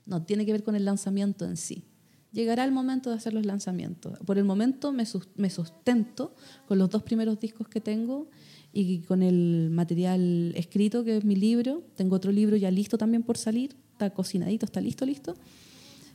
[0.07, 1.85] No tiene que ver con el lanzamiento en sí.
[2.33, 4.19] Llegará el momento de hacer los lanzamientos.
[4.25, 6.35] Por el momento me, sus- me sustento
[6.67, 8.29] con los dos primeros discos que tengo
[8.73, 11.83] y con el material escrito, que es mi libro.
[11.95, 13.77] Tengo otro libro ya listo también por salir.
[13.93, 15.35] Está cocinadito, está listo, listo.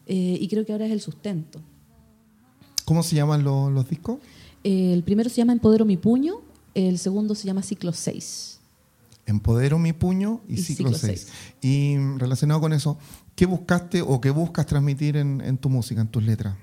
[0.07, 1.61] Eh, y creo que ahora es el sustento.
[2.85, 4.19] ¿Cómo se llaman lo- los discos?
[4.63, 6.41] Eh, el primero se llama Empodero mi puño,
[6.73, 8.59] el segundo se llama Ciclo 6.
[9.25, 11.27] Empodero mi puño y, Y ciclo ciclo 6.
[11.61, 12.97] Y mm, relacionado con eso,
[13.37, 16.55] ¿qué buscaste o qué buscas transmitir en, tu música, en tus letras?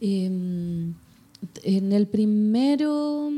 [0.00, 0.24] Eh,
[1.64, 3.28] en el primero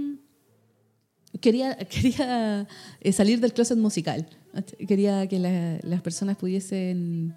[1.41, 2.69] quería, quería
[3.01, 4.29] eh, salir del closet musical.
[4.87, 7.35] Quería que la- las personas pudiesen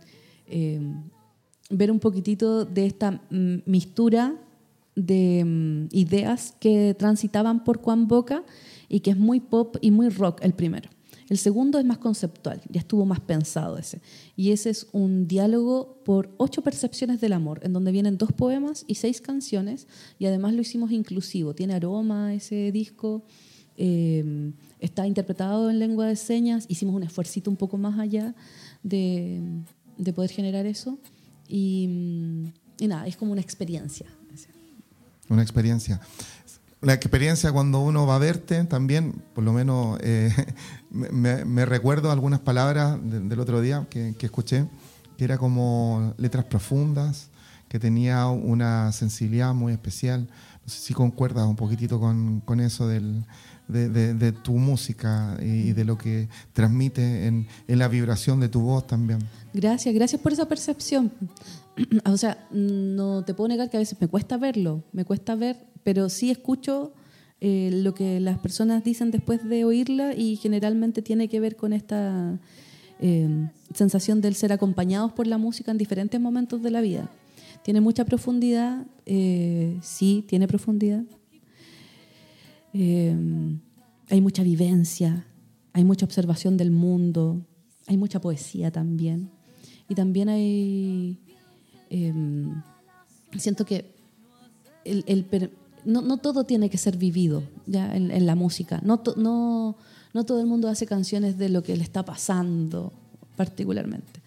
[0.48, 0.80] eh,
[1.70, 4.36] ver un poquitito de esta mm, mistura
[4.96, 8.44] de mm, ideas que transitaban por Juan Boca
[8.90, 10.90] y que es muy pop y muy rock el primero.
[11.30, 14.02] El segundo es más conceptual, ya estuvo más pensado ese.
[14.36, 18.86] Y ese es un diálogo por ocho percepciones del amor, en donde vienen dos poemas
[18.88, 19.88] y seis canciones,
[20.20, 21.54] y además lo hicimos inclusivo.
[21.54, 23.24] Tiene aroma ese disco,
[23.76, 28.34] eh, está interpretado en lengua de señas, hicimos un esfuercito un poco más allá
[28.84, 29.42] de,
[29.98, 30.98] de poder generar eso.
[31.48, 31.90] Y,
[32.80, 34.08] y nada, es como una experiencia.
[35.30, 36.00] Una experiencia
[36.88, 40.34] la experiencia cuando uno va a verte también, por lo menos eh,
[40.90, 44.70] me, recuerdo algunas palabras del otro día que, escuché,
[45.18, 47.28] que era como letras profundas,
[47.68, 50.30] que tenía una sensibilidad muy especial.
[50.64, 53.26] No sé si concuerdas un poquitito con, eso del,
[53.68, 59.20] de, tu música y, de lo que transmite en, la vibración de tu voz también.
[59.54, 61.12] Gracias, gracias por esa percepción.
[62.06, 65.68] o sea, no te puedo negar que a veces me cuesta verlo, me cuesta ver
[65.88, 66.92] pero sí escucho
[67.40, 71.72] eh, lo que las personas dicen después de oírla y generalmente tiene que ver con
[71.72, 72.38] esta
[73.00, 77.10] eh, sensación del ser acompañados por la música en diferentes momentos de la vida.
[77.64, 81.04] Tiene mucha profundidad, eh, sí, tiene profundidad.
[82.74, 85.26] Hay mucha vivencia,
[85.74, 87.46] hay mucha observación del mundo,
[87.88, 89.30] hay mucha poesía también.
[89.90, 91.20] Y también hay,
[93.38, 93.96] siento que
[94.84, 95.52] el, el,
[95.86, 98.82] no, todo tiene que ser vivido ya en, la música.
[98.84, 99.78] No, no,
[100.14, 102.92] no todo el mundo hace canciones de lo que le está pasando
[103.36, 104.22] particularmente.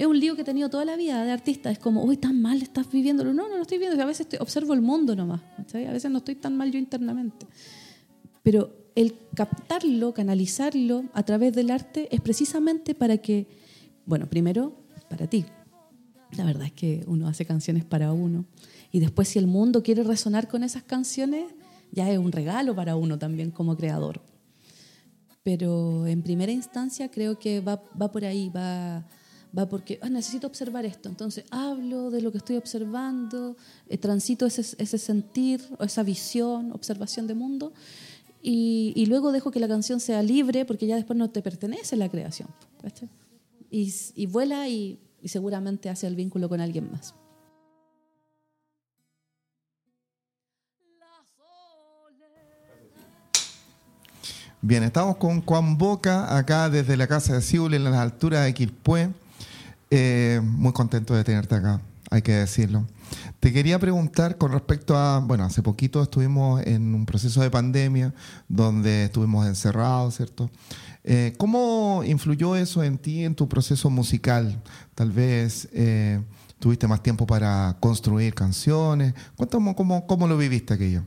[0.00, 1.70] Es un lío que he tenido toda la vida de artista.
[1.70, 3.34] Es como, uy, tan mal estás viviéndolo.
[3.34, 4.02] No, no lo estoy viendo.
[4.02, 5.42] A veces observo el mundo nomás.
[5.74, 7.46] A veces no estoy tan mal yo internamente.
[8.42, 13.46] Pero el captarlo, canalizarlo a través del arte es precisamente para que,
[14.06, 14.74] bueno, primero,
[15.10, 15.44] para ti.
[16.34, 18.46] La verdad es que uno hace canciones para uno.
[18.92, 21.44] Y después si el mundo quiere resonar con esas canciones,
[21.92, 24.22] ya es un regalo para uno también como creador.
[25.42, 29.06] Pero en primera instancia creo que va, va por ahí, va,
[29.56, 31.08] va porque ah, necesito observar esto.
[31.08, 33.56] Entonces hablo de lo que estoy observando,
[33.88, 37.72] eh, transito ese, ese sentir, esa visión, observación de mundo.
[38.42, 41.96] Y, y, luego dejo que la canción sea libre porque ya después no te pertenece
[41.96, 42.48] la creación.
[43.70, 47.14] Y, y, vuela y, y seguramente hace el vínculo con alguien más.
[54.62, 58.52] Bien, estamos con Juan Boca acá desde la Casa de Siul en las alturas de
[58.52, 59.10] Quilpué.
[59.90, 62.86] Eh, muy contento de tenerte acá, hay que decirlo.
[63.40, 68.14] Te quería preguntar con respecto a, bueno, hace poquito estuvimos en un proceso de pandemia
[68.48, 70.50] donde estuvimos encerrados, ¿cierto?
[71.02, 74.62] Eh, ¿Cómo influyó eso en ti, en tu proceso musical?
[74.94, 76.20] Tal vez eh,
[76.58, 79.14] tuviste más tiempo para construir canciones.
[79.36, 81.04] Cuéntame cómo, cómo lo viviste aquello.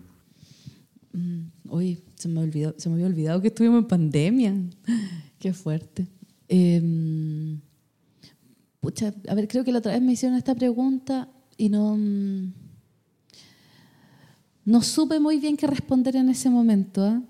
[1.65, 4.55] Uy, mm, se me, olvidó, se me había olvidado que estuvimos en pandemia.
[5.39, 6.07] Qué fuerte.
[6.47, 7.61] Em,
[8.83, 12.53] pucha, a ver, creo que la otra vez me hicieron esta pregunta y no, mm,
[14.65, 17.23] no supe muy bien qué responder en ese momento, ¿ah?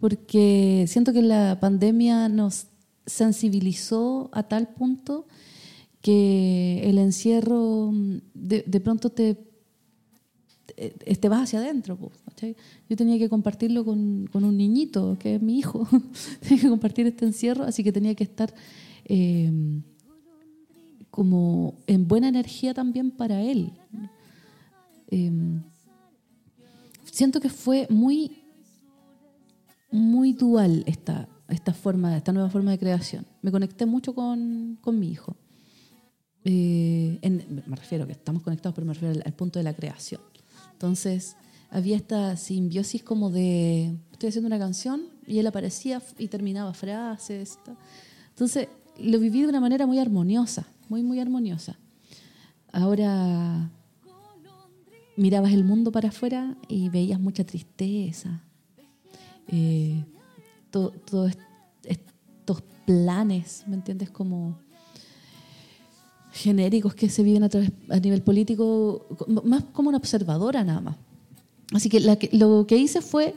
[0.00, 2.66] porque siento que la pandemia nos
[3.06, 5.28] sensibilizó a tal punto
[6.02, 9.36] que el encierro mm, de, de pronto te
[10.76, 11.96] eh, te vas hacia adentro.
[12.88, 15.88] Yo tenía que compartirlo con, con, un niñito, que es mi hijo.
[16.40, 18.52] tenía que compartir este encierro, así que tenía que estar
[19.04, 19.80] eh,
[21.10, 23.72] como en buena energía también para él.
[25.10, 25.30] Eh,
[27.04, 28.42] siento que fue muy,
[29.90, 33.26] muy dual esta, esta, forma, esta nueva forma de creación.
[33.42, 35.36] Me conecté mucho con, con mi hijo.
[36.44, 40.20] me refiero que estamos conectados, pero me refiero al punto de la creación.
[40.72, 41.36] Entonces
[41.70, 47.58] había esta simbiosis como de, estoy haciendo una canción y él aparecía y terminaba frases.
[48.30, 48.68] Entonces
[48.98, 51.78] lo viví de una manera muy armoniosa, muy, muy armoniosa.
[52.72, 53.70] Ahora
[55.16, 58.42] mirabas el mundo para afuera y veías mucha tristeza.
[59.48, 60.04] Eh,
[60.70, 61.32] todos
[61.84, 64.10] estos planes, ¿me entiendes?
[64.10, 64.58] Como
[66.32, 69.06] genéricos que se viven a, través, a nivel político,
[69.44, 70.96] más como una observadora nada más.
[71.72, 72.00] Así que,
[72.32, 73.34] lo que hice fue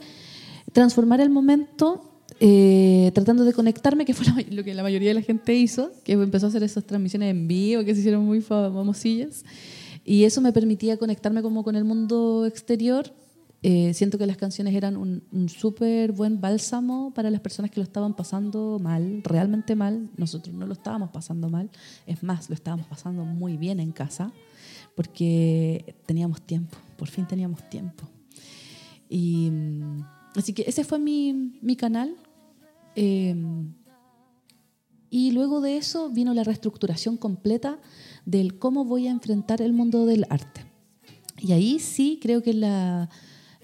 [0.72, 2.11] transformar el momento
[2.44, 6.14] eh, tratando de conectarme, que fue lo que la mayoría de la gente hizo, que
[6.14, 9.46] empezó a hacer esas transmisiones en vivo que se hicieron muy famosillas.
[10.04, 13.06] Y eso me permitía conectarme como con el mundo exterior
[13.64, 17.80] Eh, siento que las canciones eran un, un súper buen bálsamo para las personas que
[17.80, 20.10] lo estaban pasando mal, realmente mal.
[20.18, 21.70] Nosotros no lo estábamos pasando mal,
[22.08, 24.32] es más, lo estábamos pasando muy bien en casa,
[24.96, 28.04] porque teníamos tiempo, por fin teníamos tiempo.
[29.10, 30.06] Y, mm,
[30.38, 32.16] así que ese fue mi, mi canal.
[32.96, 33.36] Eh,
[35.10, 37.80] y luego de eso vino la reestructuración completa
[38.26, 40.66] del cómo voy a enfrentar el mundo del arte.
[41.38, 43.10] Y ahí sí creo que la,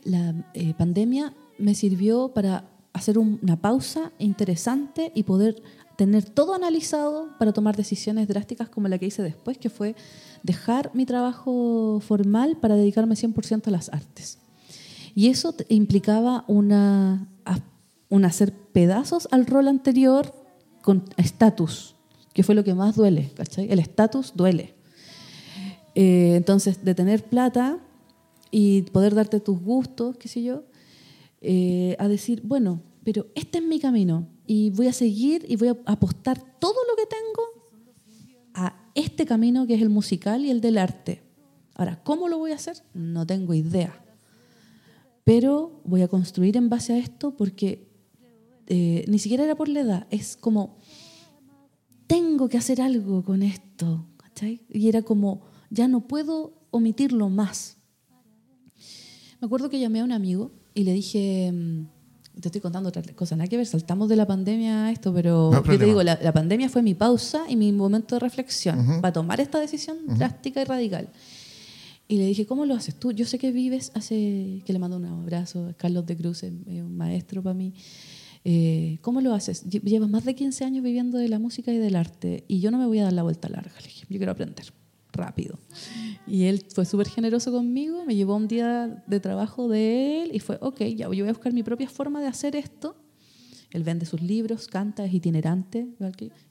[0.03, 5.61] la eh, pandemia me sirvió para hacer una pausa interesante y poder
[5.95, 9.95] tener todo analizado para tomar decisiones drásticas como la que hice después, que fue
[10.43, 14.39] dejar mi trabajo formal para dedicarme 100% a las artes.
[15.15, 17.27] Y eso implicaba una,
[18.09, 20.33] un hacer pedazos al rol anterior
[20.81, 21.95] con estatus,
[22.33, 23.71] que fue lo que más duele, ¿cachai?
[23.71, 24.75] El estatus duele.
[25.95, 27.79] Eh, entonces, de tener plata
[28.51, 30.63] y poder darte tus gustos, qué sé yo,
[31.41, 35.69] eh, a decir, bueno, pero este es mi camino y voy a seguir y voy
[35.69, 37.71] a apostar todo lo que tengo
[38.53, 41.23] a este camino que es el musical y el del arte.
[41.75, 42.77] Ahora, ¿cómo lo voy a hacer?
[42.93, 44.03] No tengo idea.
[45.23, 47.86] Pero voy a construir en base a esto porque
[48.67, 50.77] eh, ni siquiera era por la edad, es como,
[52.07, 54.05] tengo que hacer algo con esto.
[54.17, 54.61] ¿cachai?
[54.69, 57.77] Y era como, ya no puedo omitirlo más.
[59.39, 61.85] Me acuerdo que llamé a un amigo y le dije, mm,
[62.41, 65.51] te estoy contando otra cosa, nada que ver, saltamos de la pandemia a esto, pero
[65.51, 69.41] yo te digo, la, pandemia fue mi pausa y mi momento de reflexión para tomar
[69.41, 71.09] esta decisión drástica y radical.
[72.07, 73.11] Y le dije, ¿cómo lo haces tú?
[73.11, 76.95] Yo sé que vives, hace que le mando un abrazo, Carlos de Cruz, es un
[76.95, 77.73] maestro para mí.
[78.43, 79.63] Eh, ¿Cómo lo haces?
[79.63, 82.77] Llevas más de 15 años viviendo de la música y del arte y yo no
[82.77, 83.73] me voy a dar la vuelta larga.
[83.79, 84.65] Le dije, yo quiero aprender
[85.17, 85.59] rápido.
[86.25, 90.39] Y él fue súper generoso conmigo, me llevó un día de trabajo de él y
[90.39, 92.95] fue, ok, ya yo voy a buscar mi propia forma de hacer esto.
[93.71, 95.87] Él vende sus libros, canta, es itinerante,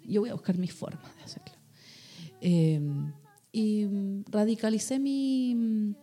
[0.05, 1.55] yo voy a buscar mi forma de hacerlo.
[2.43, 2.81] Eh,
[3.53, 3.87] y
[4.31, 5.95] radicalicé mi,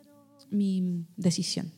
[0.50, 1.72] mi decisión.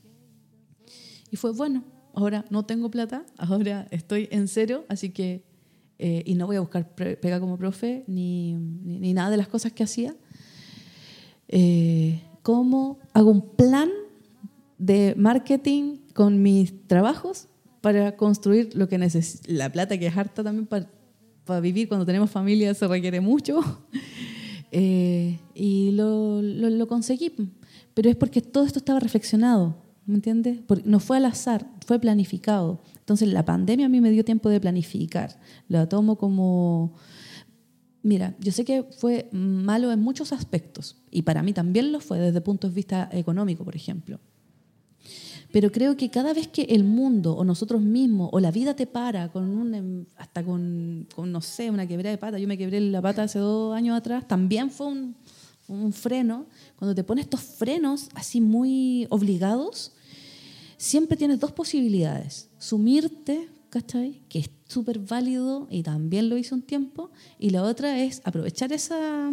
[1.31, 1.83] Y fue, bueno,
[2.15, 5.43] ahora no tengo plata, ahora estoy en cero, así que,
[5.99, 9.73] eh, y no voy a buscar pega como profe ni, ni, nada de las cosas
[9.73, 10.15] que hacía.
[11.47, 13.89] Eh, ¿Cómo hago un plan
[14.77, 17.47] de marketing con mis trabajos
[17.81, 19.43] para construir lo que necesito?
[19.51, 20.89] La plata que es harta también para,
[21.45, 23.59] para vivir cuando tenemos familia se requiere mucho.
[24.77, 27.31] Eh, y lo, lo, lo conseguí,
[27.93, 30.59] pero es porque todo esto estaba reflexionado ¿me entiendes?
[30.85, 32.81] no fue al azar, fue planificado.
[32.99, 35.39] Entonces la pandemia a mí me dio tiempo de planificar.
[35.67, 36.93] La tomo como...
[38.03, 42.19] Mira, yo sé que fue malo en muchos aspectos y para mí también lo fue
[42.19, 44.19] desde el punto de vista económico, por ejemplo.
[45.51, 48.85] Pero creo que cada vez que el mundo o nosotros mismos o la vida te
[48.85, 52.57] para con un, em, hasta con, con, no sé, una quebrada de pata, yo me
[52.57, 55.15] quebré la pata hace dos años atrás, también fue un,
[55.67, 59.93] un freno, cuando te pones estos frenos así muy obligados,
[60.77, 62.49] siempre tienes dos posibilidades.
[62.57, 64.21] Sumirte, ¿cachai?
[64.29, 67.11] Que es súper válido y también lo hice un tiempo.
[67.39, 69.31] Y la otra es aprovechar esa,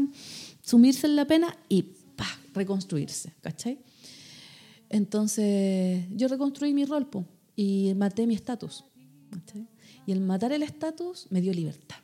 [0.62, 1.82] sumirse en la pena y
[2.16, 3.78] pa, reconstruirse, ¿cachai?
[4.88, 7.08] Entonces yo reconstruí mi rol
[7.56, 8.84] y maté mi estatus.
[10.06, 12.01] Y el matar el estatus me dio libertad.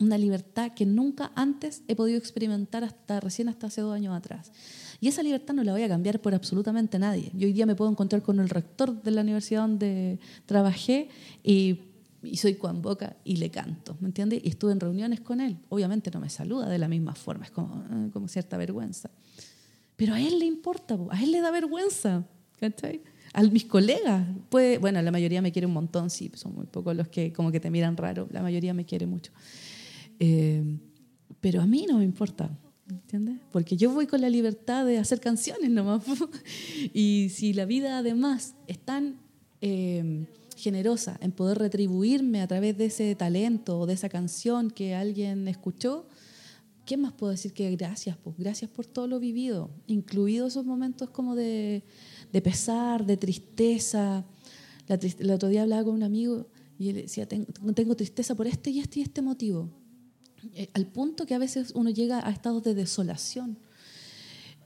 [0.00, 4.50] Una libertad que nunca antes he podido experimentar hasta recién hasta hace dos años atrás.
[4.98, 7.30] Y esa libertad no la voy a cambiar por absolutamente nadie.
[7.34, 11.10] Yo hoy día me puedo encontrar con el rector de la universidad donde trabajé
[11.44, 11.80] y,
[12.34, 14.40] soy Juan Boca y le canto, ¿me entiendes?
[14.42, 15.58] Y estuve en reuniones con él.
[15.68, 19.10] Obviamente no me saluda de la misma forma, es como, eh, como cierta vergüenza.
[19.96, 22.24] Pero a él le importa, a él le da vergüenza,
[22.58, 23.02] ¿cachai?
[23.32, 26.96] A mis colegas, puede, bueno, la mayoría me quiere un montón, sí, son muy pocos
[26.96, 29.30] los que como que te miran raro, la mayoría me quiere mucho.
[30.20, 30.78] Eh,
[31.40, 32.56] pero a mí no me importa.
[32.88, 33.38] ¿Entiendes?
[33.52, 36.04] Porque yo voy con la libertad de hacer canciones nomás.
[36.94, 39.18] y si la vida además es tan
[39.60, 44.94] eh, generosa en poder retribuirme a través de ese talento o de esa canción que
[44.94, 46.06] alguien escuchó,
[46.84, 48.16] ¿qué más puedo decir que gracias?
[48.16, 51.84] Pues gracias por todo lo vivido, incluidos esos momentos como de,
[52.32, 54.24] de pesar, de tristeza.
[54.88, 58.70] La el otro día hablaba con un amigo y él decía, tengo tristeza por este
[58.70, 59.70] y este y este motivo.
[60.54, 63.58] Eh, al punto que a veces uno llega a estados de desolación.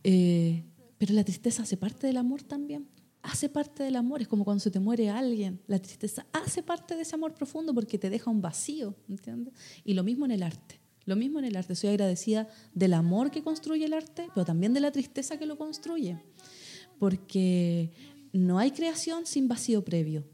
[0.03, 0.65] Eh,
[0.99, 2.89] pero la tristeza hace parte del amor también.
[3.23, 5.61] Hace parte del amor, es como cuando se te muere alguien.
[5.67, 9.55] La tristeza hace parte de ese amor profundo porque te deja un vacío, ¿entiendes?
[9.83, 10.81] Y lo mismo en el arte.
[11.07, 11.75] Lo mismo en el arte.
[11.75, 15.57] Soy agradecida del amor que construye el arte, pero también de la tristeza que lo
[15.57, 16.23] construye.
[16.99, 17.93] Porque
[18.33, 20.25] no hay creación sin vacío previo.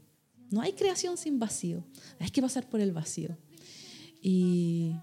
[0.49, 1.85] No hay creación sin vacío.
[2.19, 3.37] Hay que pasar por el vacío.
[4.21, 4.93] Y,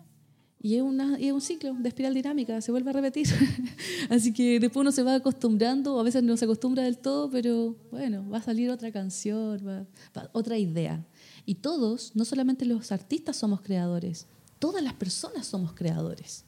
[0.60, 3.28] y es, una, es un ciclo de espiral dinámica, se vuelve a repetir.
[4.10, 7.76] Así que después uno se va acostumbrando, a veces no se acostumbra del todo, pero
[7.92, 9.86] bueno, va a salir otra canción,
[10.32, 11.04] otra idea.
[11.46, 14.26] Y todos, no solamente los artistas somos creadores,
[14.58, 16.44] todas las personas somos creadores.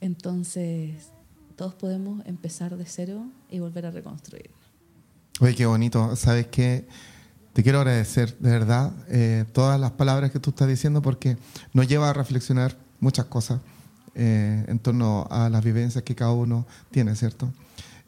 [0.00, 1.10] Entonces,
[1.54, 4.50] todos podemos empezar de cero y volver a reconstruir.
[5.40, 6.16] Oye, qué bonito.
[6.16, 6.86] ¿Sabes qué?
[7.52, 11.36] Te quiero agradecer de verdad eh, todas las palabras que tú estás diciendo porque
[11.72, 13.60] nos lleva a reflexionar muchas cosas
[14.14, 17.52] eh, en torno a las vivencias que cada uno tiene, ¿cierto?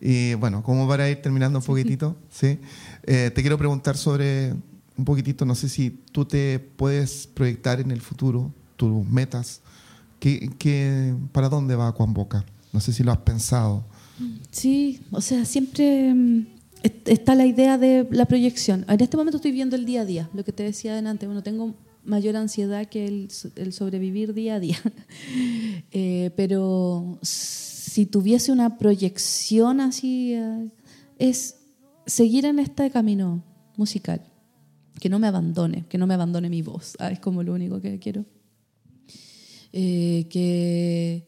[0.00, 2.58] Y bueno, como para ir terminando un poquitito, ¿sí?
[3.04, 4.54] Eh, te quiero preguntar sobre
[4.96, 9.60] un poquitito, no sé si tú te puedes proyectar en el futuro, tus metas,
[10.18, 12.44] ¿qué, para dónde va Juan Boca?
[12.72, 13.84] No sé si lo has pensado.
[14.50, 16.46] Sí, o sea, siempre mm,
[17.04, 18.84] está la idea de la proyección.
[18.88, 21.26] En este momento estoy viendo el día a día, lo que te decía adelante.
[21.26, 21.74] Bueno, tengo
[22.06, 24.78] mayor ansiedad que el, sobrevivir día a día.
[25.92, 30.68] Eh, pero si tuviese una proyección así, eh,
[31.18, 31.56] es
[32.06, 33.42] seguir en este camino
[33.76, 34.20] musical.
[35.00, 36.96] Que no me abandone, que no me abandone mi voz.
[36.98, 38.26] Ah, es como lo único que quiero.
[39.72, 41.26] Eh, que.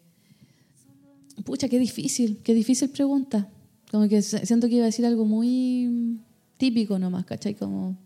[1.45, 3.49] Pucha, qué difícil, qué difícil pregunta.
[3.91, 6.19] Como que siento que iba a decir algo muy
[6.59, 7.55] típico nomás, ¿cachai?
[7.55, 7.97] Como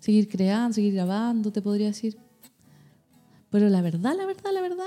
[0.00, 2.16] seguir creando, seguir grabando, te podría decir.
[3.50, 4.84] Pero la verdad, la verdad, la verdad,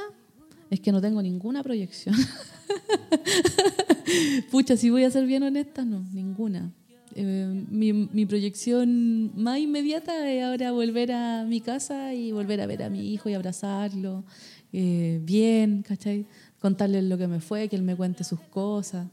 [0.69, 2.15] es que no tengo ninguna proyección.
[4.51, 6.71] Pucha, si voy a ser bien honesta, no, ninguna.
[7.15, 12.83] Eh, mi, proyección más inmediata es ahora volver a mi casa y volver a ver
[12.83, 14.23] a mi hijo y abrazarlo
[14.71, 16.27] eh, bien, ¿cachai?
[16.59, 19.07] Contarle lo que me fue, que él me cuente sus cosas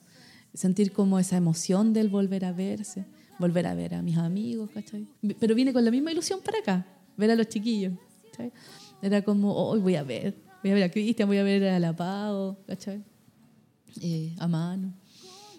[0.56, 3.04] sentir como esa emoción del volver a verse,
[3.38, 5.06] volver a ver a mis amigos, ¿cachai?
[5.38, 7.92] Pero viene con la misma ilusión para acá, ver a los chiquillos,
[8.30, 8.52] ¿cachai?
[9.02, 11.78] Era como, hoy voy a ver, voy a ver a Cristian, voy a ver a
[11.78, 13.02] La Pau, ¿cachai?
[14.00, 14.92] Eh, a Mano.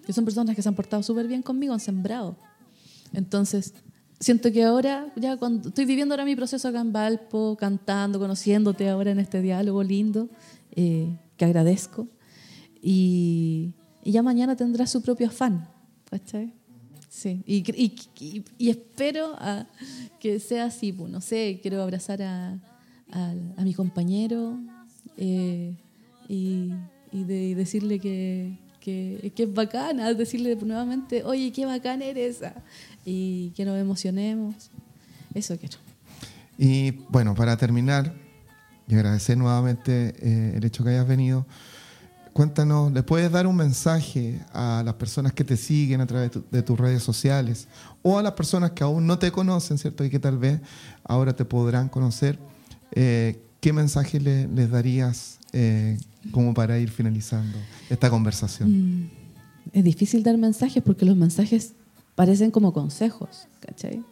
[0.05, 2.37] Que son personas que se han portado súper bien conmigo, han sembrado.
[3.13, 3.73] Entonces,
[4.19, 8.89] siento que ahora, ya cuando estoy viviendo ahora mi proceso acá en Valpo, cantando, conociéndote
[8.89, 10.29] ahora en este diálogo lindo,
[10.71, 12.07] eh, que agradezco.
[12.81, 13.73] Y,
[14.03, 15.67] y ya mañana tendrá su propio afán.
[16.09, 16.53] ¿Cachai?
[17.17, 19.65] Sí, y, y, y, espero a,
[20.19, 22.59] que sea así, pues, no sé, quiero abrazar a,
[23.11, 24.59] a, mi compañero
[25.17, 25.73] eh,
[26.29, 26.69] y,
[27.11, 32.53] de, decirle que, que, es bacana, decirle nuevamente, oye, qué bacán eres, ah,
[33.03, 34.69] y que nos emocionemos,
[35.33, 35.79] eso quiero.
[36.59, 38.13] Y bueno, para terminar,
[38.87, 41.47] y agradecer nuevamente eh, el hecho que hayas venido,
[42.37, 46.61] Cuéntanos, ¿le puedes dar un mensaje a las personas que te siguen a través de
[46.61, 47.67] tus redes sociales
[48.03, 50.05] o a las personas que aún no te conocen, ¿cierto?
[50.05, 50.61] Y que tal vez
[51.03, 52.37] ahora te podrán conocer.
[52.91, 55.97] Eh, ¿Qué mensaje les darías eh,
[56.29, 57.57] como para ir finalizando
[57.89, 58.69] esta conversación?
[58.69, 59.09] Mm,
[59.73, 61.73] es difícil dar mensajes porque los mensajes
[62.13, 64.03] parecen como consejos, ¿cachai?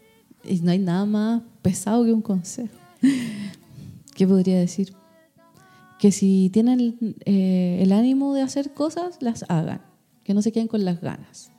[0.43, 2.73] Y no hay nada más pesado que un consejo.
[4.15, 4.95] ¿Qué podría decir?
[5.99, 9.81] Que si tienen eh, el ánimo de hacer cosas, las hagan,
[10.23, 11.51] que no se queden con las ganas.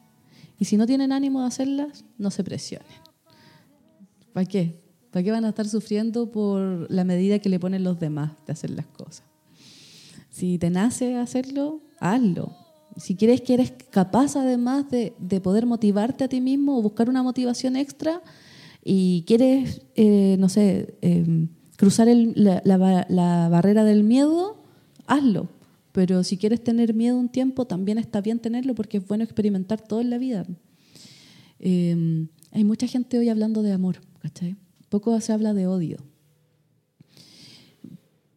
[0.59, 2.89] Y si no tienen ánimo de hacerlas, no se presionen.
[4.33, 4.83] ¿Para qué?
[5.11, 8.53] ¿Para qué van a estar sufriendo por la medida que le ponen los demás de
[8.53, 9.25] hacer las cosas?
[10.31, 12.55] Si te nace hacerlo, hazlo.
[12.97, 17.09] Si quieres que eres capaz además de, de poder motivarte a ti mismo o buscar
[17.09, 18.23] una motivación extra
[18.89, 24.57] y quieres, eh, no sé, eh, cruzar la, barrera del miedo,
[25.07, 25.49] hazlo.
[25.93, 29.81] Pero si quieres tener miedo un tiempo, también está bien tenerlo porque es bueno experimentar
[29.81, 30.47] todo en la vida.
[31.59, 34.57] Em, hay mucha gente hoy hablando de amor, ¿cachai?
[34.91, 35.99] Poco se habla de odio.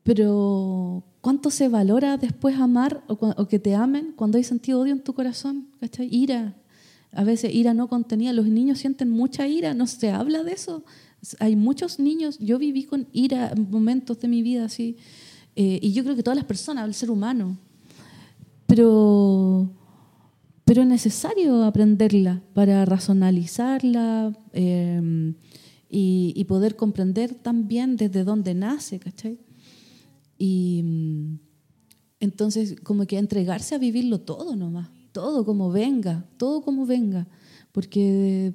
[0.04, 4.94] Pero ¿cuánto se valora después amar o, o, que te amen cuando hay sentido odio
[4.94, 5.68] en tu corazón?
[5.80, 6.08] ¿cachai?
[6.14, 6.56] Ira.
[7.12, 8.34] A veces ira no contenida.
[8.34, 10.84] Los niños sienten mucha ira, no se habla de eso.
[11.39, 14.97] Hay muchos niños, yo viví con ira en momentos de mi vida así,
[15.55, 17.57] eh, y yo creo que todas las personas, el ser humano,
[18.65, 19.70] pero,
[20.63, 25.34] pero es necesario aprenderla para razonalizarla eh,
[25.89, 29.39] y, poder comprender también desde dónde nace, ¿cachai?
[30.38, 31.39] Y mm,
[32.20, 37.28] entonces como que entregarse a vivirlo todo nomás, todo como venga, todo como venga
[37.72, 38.53] porque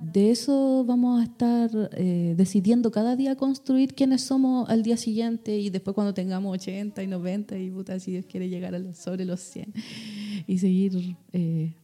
[0.00, 5.58] de, eso vamos a estar eh, decidiendo cada día construir quiénes somos al día siguiente
[5.58, 9.24] y después cuando tengamos 80 y 90 y puta, si Dios quiere llegar a sobre
[9.24, 9.72] los 100
[10.46, 11.74] y seguir eh,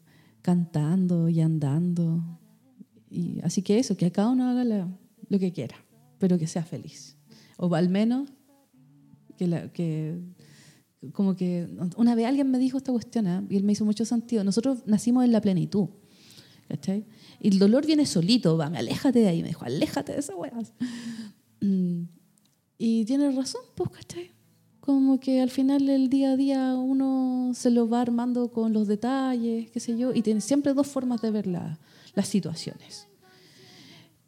[0.43, 2.23] cantando y andando
[3.11, 4.99] y así que eso, que cada uno haga la-
[5.29, 5.77] lo que quiera,
[6.19, 7.17] pero que sea feliz.
[7.57, 8.29] O al menos
[9.37, 10.19] que, la, que
[11.13, 13.43] como que una vez alguien me dijo esta cuestión ¿eh?
[13.51, 14.43] y él me hizo mucho sentido.
[14.45, 15.89] Nosotros nacimos en la plenitud,
[17.41, 19.43] Y el dolor viene solito, va, aléjate de ahí.
[19.43, 20.53] Me dijo, aléjate de esa weá.
[21.61, 22.05] Mm,
[22.79, 24.31] Y tiene razón, pues, ¿cachai?
[24.81, 28.87] Como que al final del día a día uno se lo va armando con los
[28.89, 31.79] detalles, qué sé yo, y tiene siempre dos formas de ver la-
[32.15, 33.07] las situaciones.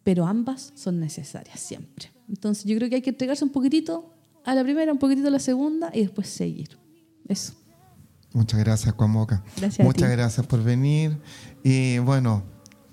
[0.02, 2.10] Pero ambas son necesarias siempre.
[2.28, 4.10] Entonces yo creo que hay que entregarse un poquitito
[4.44, 6.78] a la primera, un poquitito a la segunda y después seguir.
[7.28, 7.54] Eso.
[8.36, 9.42] Muchas gracias, Juan Boca.
[9.56, 11.16] Gracias Muchas gracias por venir.
[11.64, 12.42] Y bueno,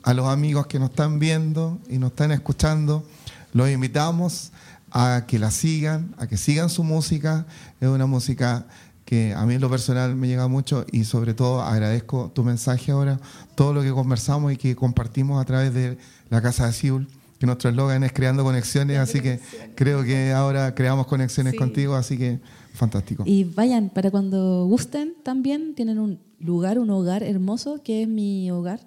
[0.01, 3.05] a los amigos que nos están viendo y nos están escuchando,
[3.51, 4.53] los invitamos
[4.89, 7.45] a que la sigan, a que sigan su música.
[7.81, 8.67] Es una música
[9.03, 12.93] que a mí en lo personal me llega mucho y sobre todo agradezco tu mensaje
[12.93, 13.19] ahora,
[13.55, 15.97] todo lo que conversamos y que compartimos a través de
[16.29, 19.41] la Casa de Siul, que nuestro eslogan es creando conexiones, así que
[19.75, 21.59] creo que ahora creamos conexiones Sí.
[21.59, 22.39] contigo, así que
[22.73, 23.23] fantástico.
[23.25, 28.51] Y vayan, para cuando gusten también, tienen un lugar, un hogar hermoso, que es mi
[28.51, 28.79] hogar,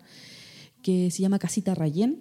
[0.82, 2.20] que se llama Casita Rayén,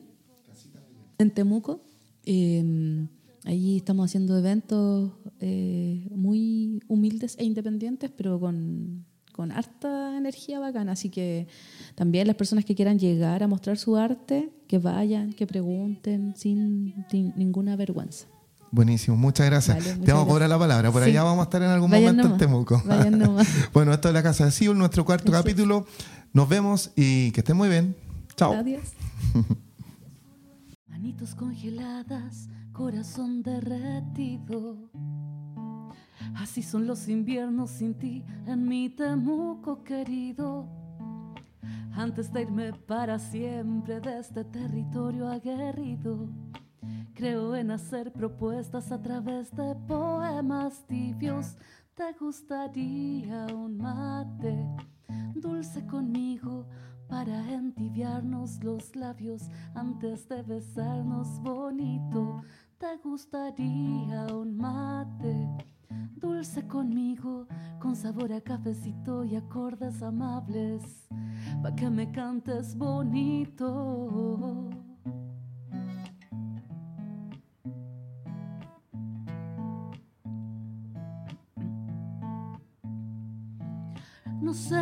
[1.18, 1.82] en Temuco.
[2.26, 3.08] Eh,
[3.44, 10.94] allí estamos haciendo eventos eh, muy humildes e independientes, pero con, con harta energía bacana.
[10.94, 11.48] Así que
[11.96, 17.06] también las personas que quieran llegar a mostrar su arte, que vayan, que pregunten, sin
[17.36, 18.28] ninguna vergüenza.
[18.76, 19.78] Buenísimo, muchas gracias.
[19.78, 20.50] Vale, Te muchas vamos a cobrar gracias.
[20.50, 21.10] la palabra, por Sí.
[21.12, 22.84] allá vamos a estar en algún Vayan momento nomás, en Temuco.
[22.86, 23.48] vayan nomás.
[23.74, 25.38] bueno, esto es la Casa de Siul, nuestro cuarto es.
[25.38, 25.86] capítulo.
[26.34, 27.96] Nos vemos y que estén muy bien.
[28.36, 28.52] Chao.
[28.54, 28.84] Adiós.
[30.88, 34.78] Manitos congeladas, corazón derretido.
[36.36, 40.68] Así son los inviernos sin ti en mi Temuco querido.
[41.94, 46.28] Antes de irme para siempre de este territorio aguerrido,
[47.16, 51.56] creo en hacer propuestas a través de poemas tibios.
[51.96, 54.68] ¿Te gustaría un mate
[55.34, 56.68] dulce conmigo
[57.08, 59.44] para entibiarnos los labios
[59.74, 62.44] antes de besarnos bonito?
[62.78, 65.48] ¿Te gustaría un mate?
[66.18, 67.48] Dulce conmigo,
[67.80, 71.08] con sabor a cafecito y acordes amables,
[71.64, 74.70] pa' que me cantes bonito.
[84.56, 84.82] Sé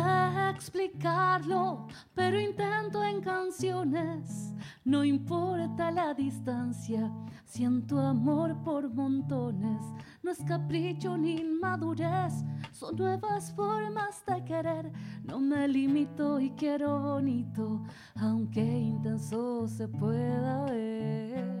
[0.50, 4.54] explicarlo, pero intento en canciones.
[4.84, 7.10] No importa la distancia,
[7.44, 9.82] siento amor por montones.
[10.22, 14.92] No es capricho ni inmadurez, son nuevas formas de querer.
[15.24, 17.82] No me limito y quiero bonito,
[18.14, 21.53] aunque intenso se pueda ver.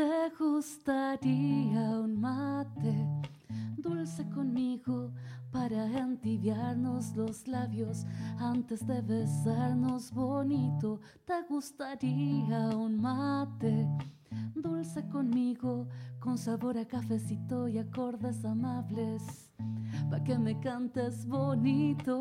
[0.00, 3.06] ¿Te gustaría un mate
[3.76, 5.12] dulce conmigo
[5.52, 8.06] para entibiarnos los labios
[8.38, 11.02] antes de besarnos bonito?
[11.26, 13.86] ¿Te gustaría un mate
[14.54, 15.86] dulce conmigo
[16.18, 19.50] con sabor a cafecito y acordes amables
[20.08, 22.16] para que me cantes bonito?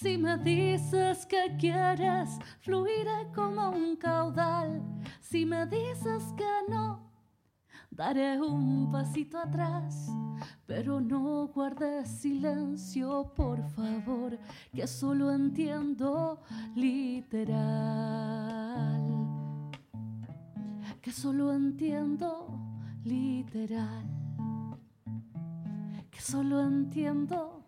[0.00, 4.80] Si me dices que quieres, fluiré como un caudal.
[5.20, 7.10] Si me dices que no,
[7.90, 10.08] daré un pasito atrás.
[10.66, 14.38] Pero no guardes silencio, por favor,
[14.72, 16.42] que solo entiendo
[16.76, 17.58] literal.
[21.02, 22.46] Que solo entiendo
[23.02, 24.06] literal.
[26.08, 27.66] Que solo entiendo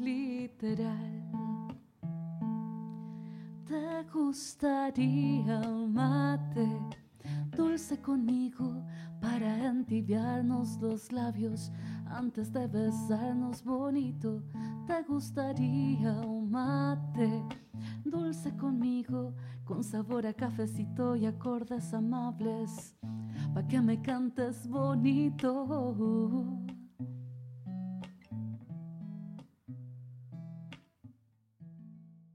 [0.00, 1.19] literal.
[3.70, 6.68] ¿Te gustaría un mate
[7.56, 8.84] dulce conmigo
[9.20, 11.70] para entibiarnos los labios
[12.06, 14.42] antes de besarnos bonito?
[14.88, 17.44] ¿Te gustaría un mate
[18.04, 22.96] dulce conmigo con sabor a cafecito y acordes amables?
[23.54, 26.58] Pa' que me cantes bonito.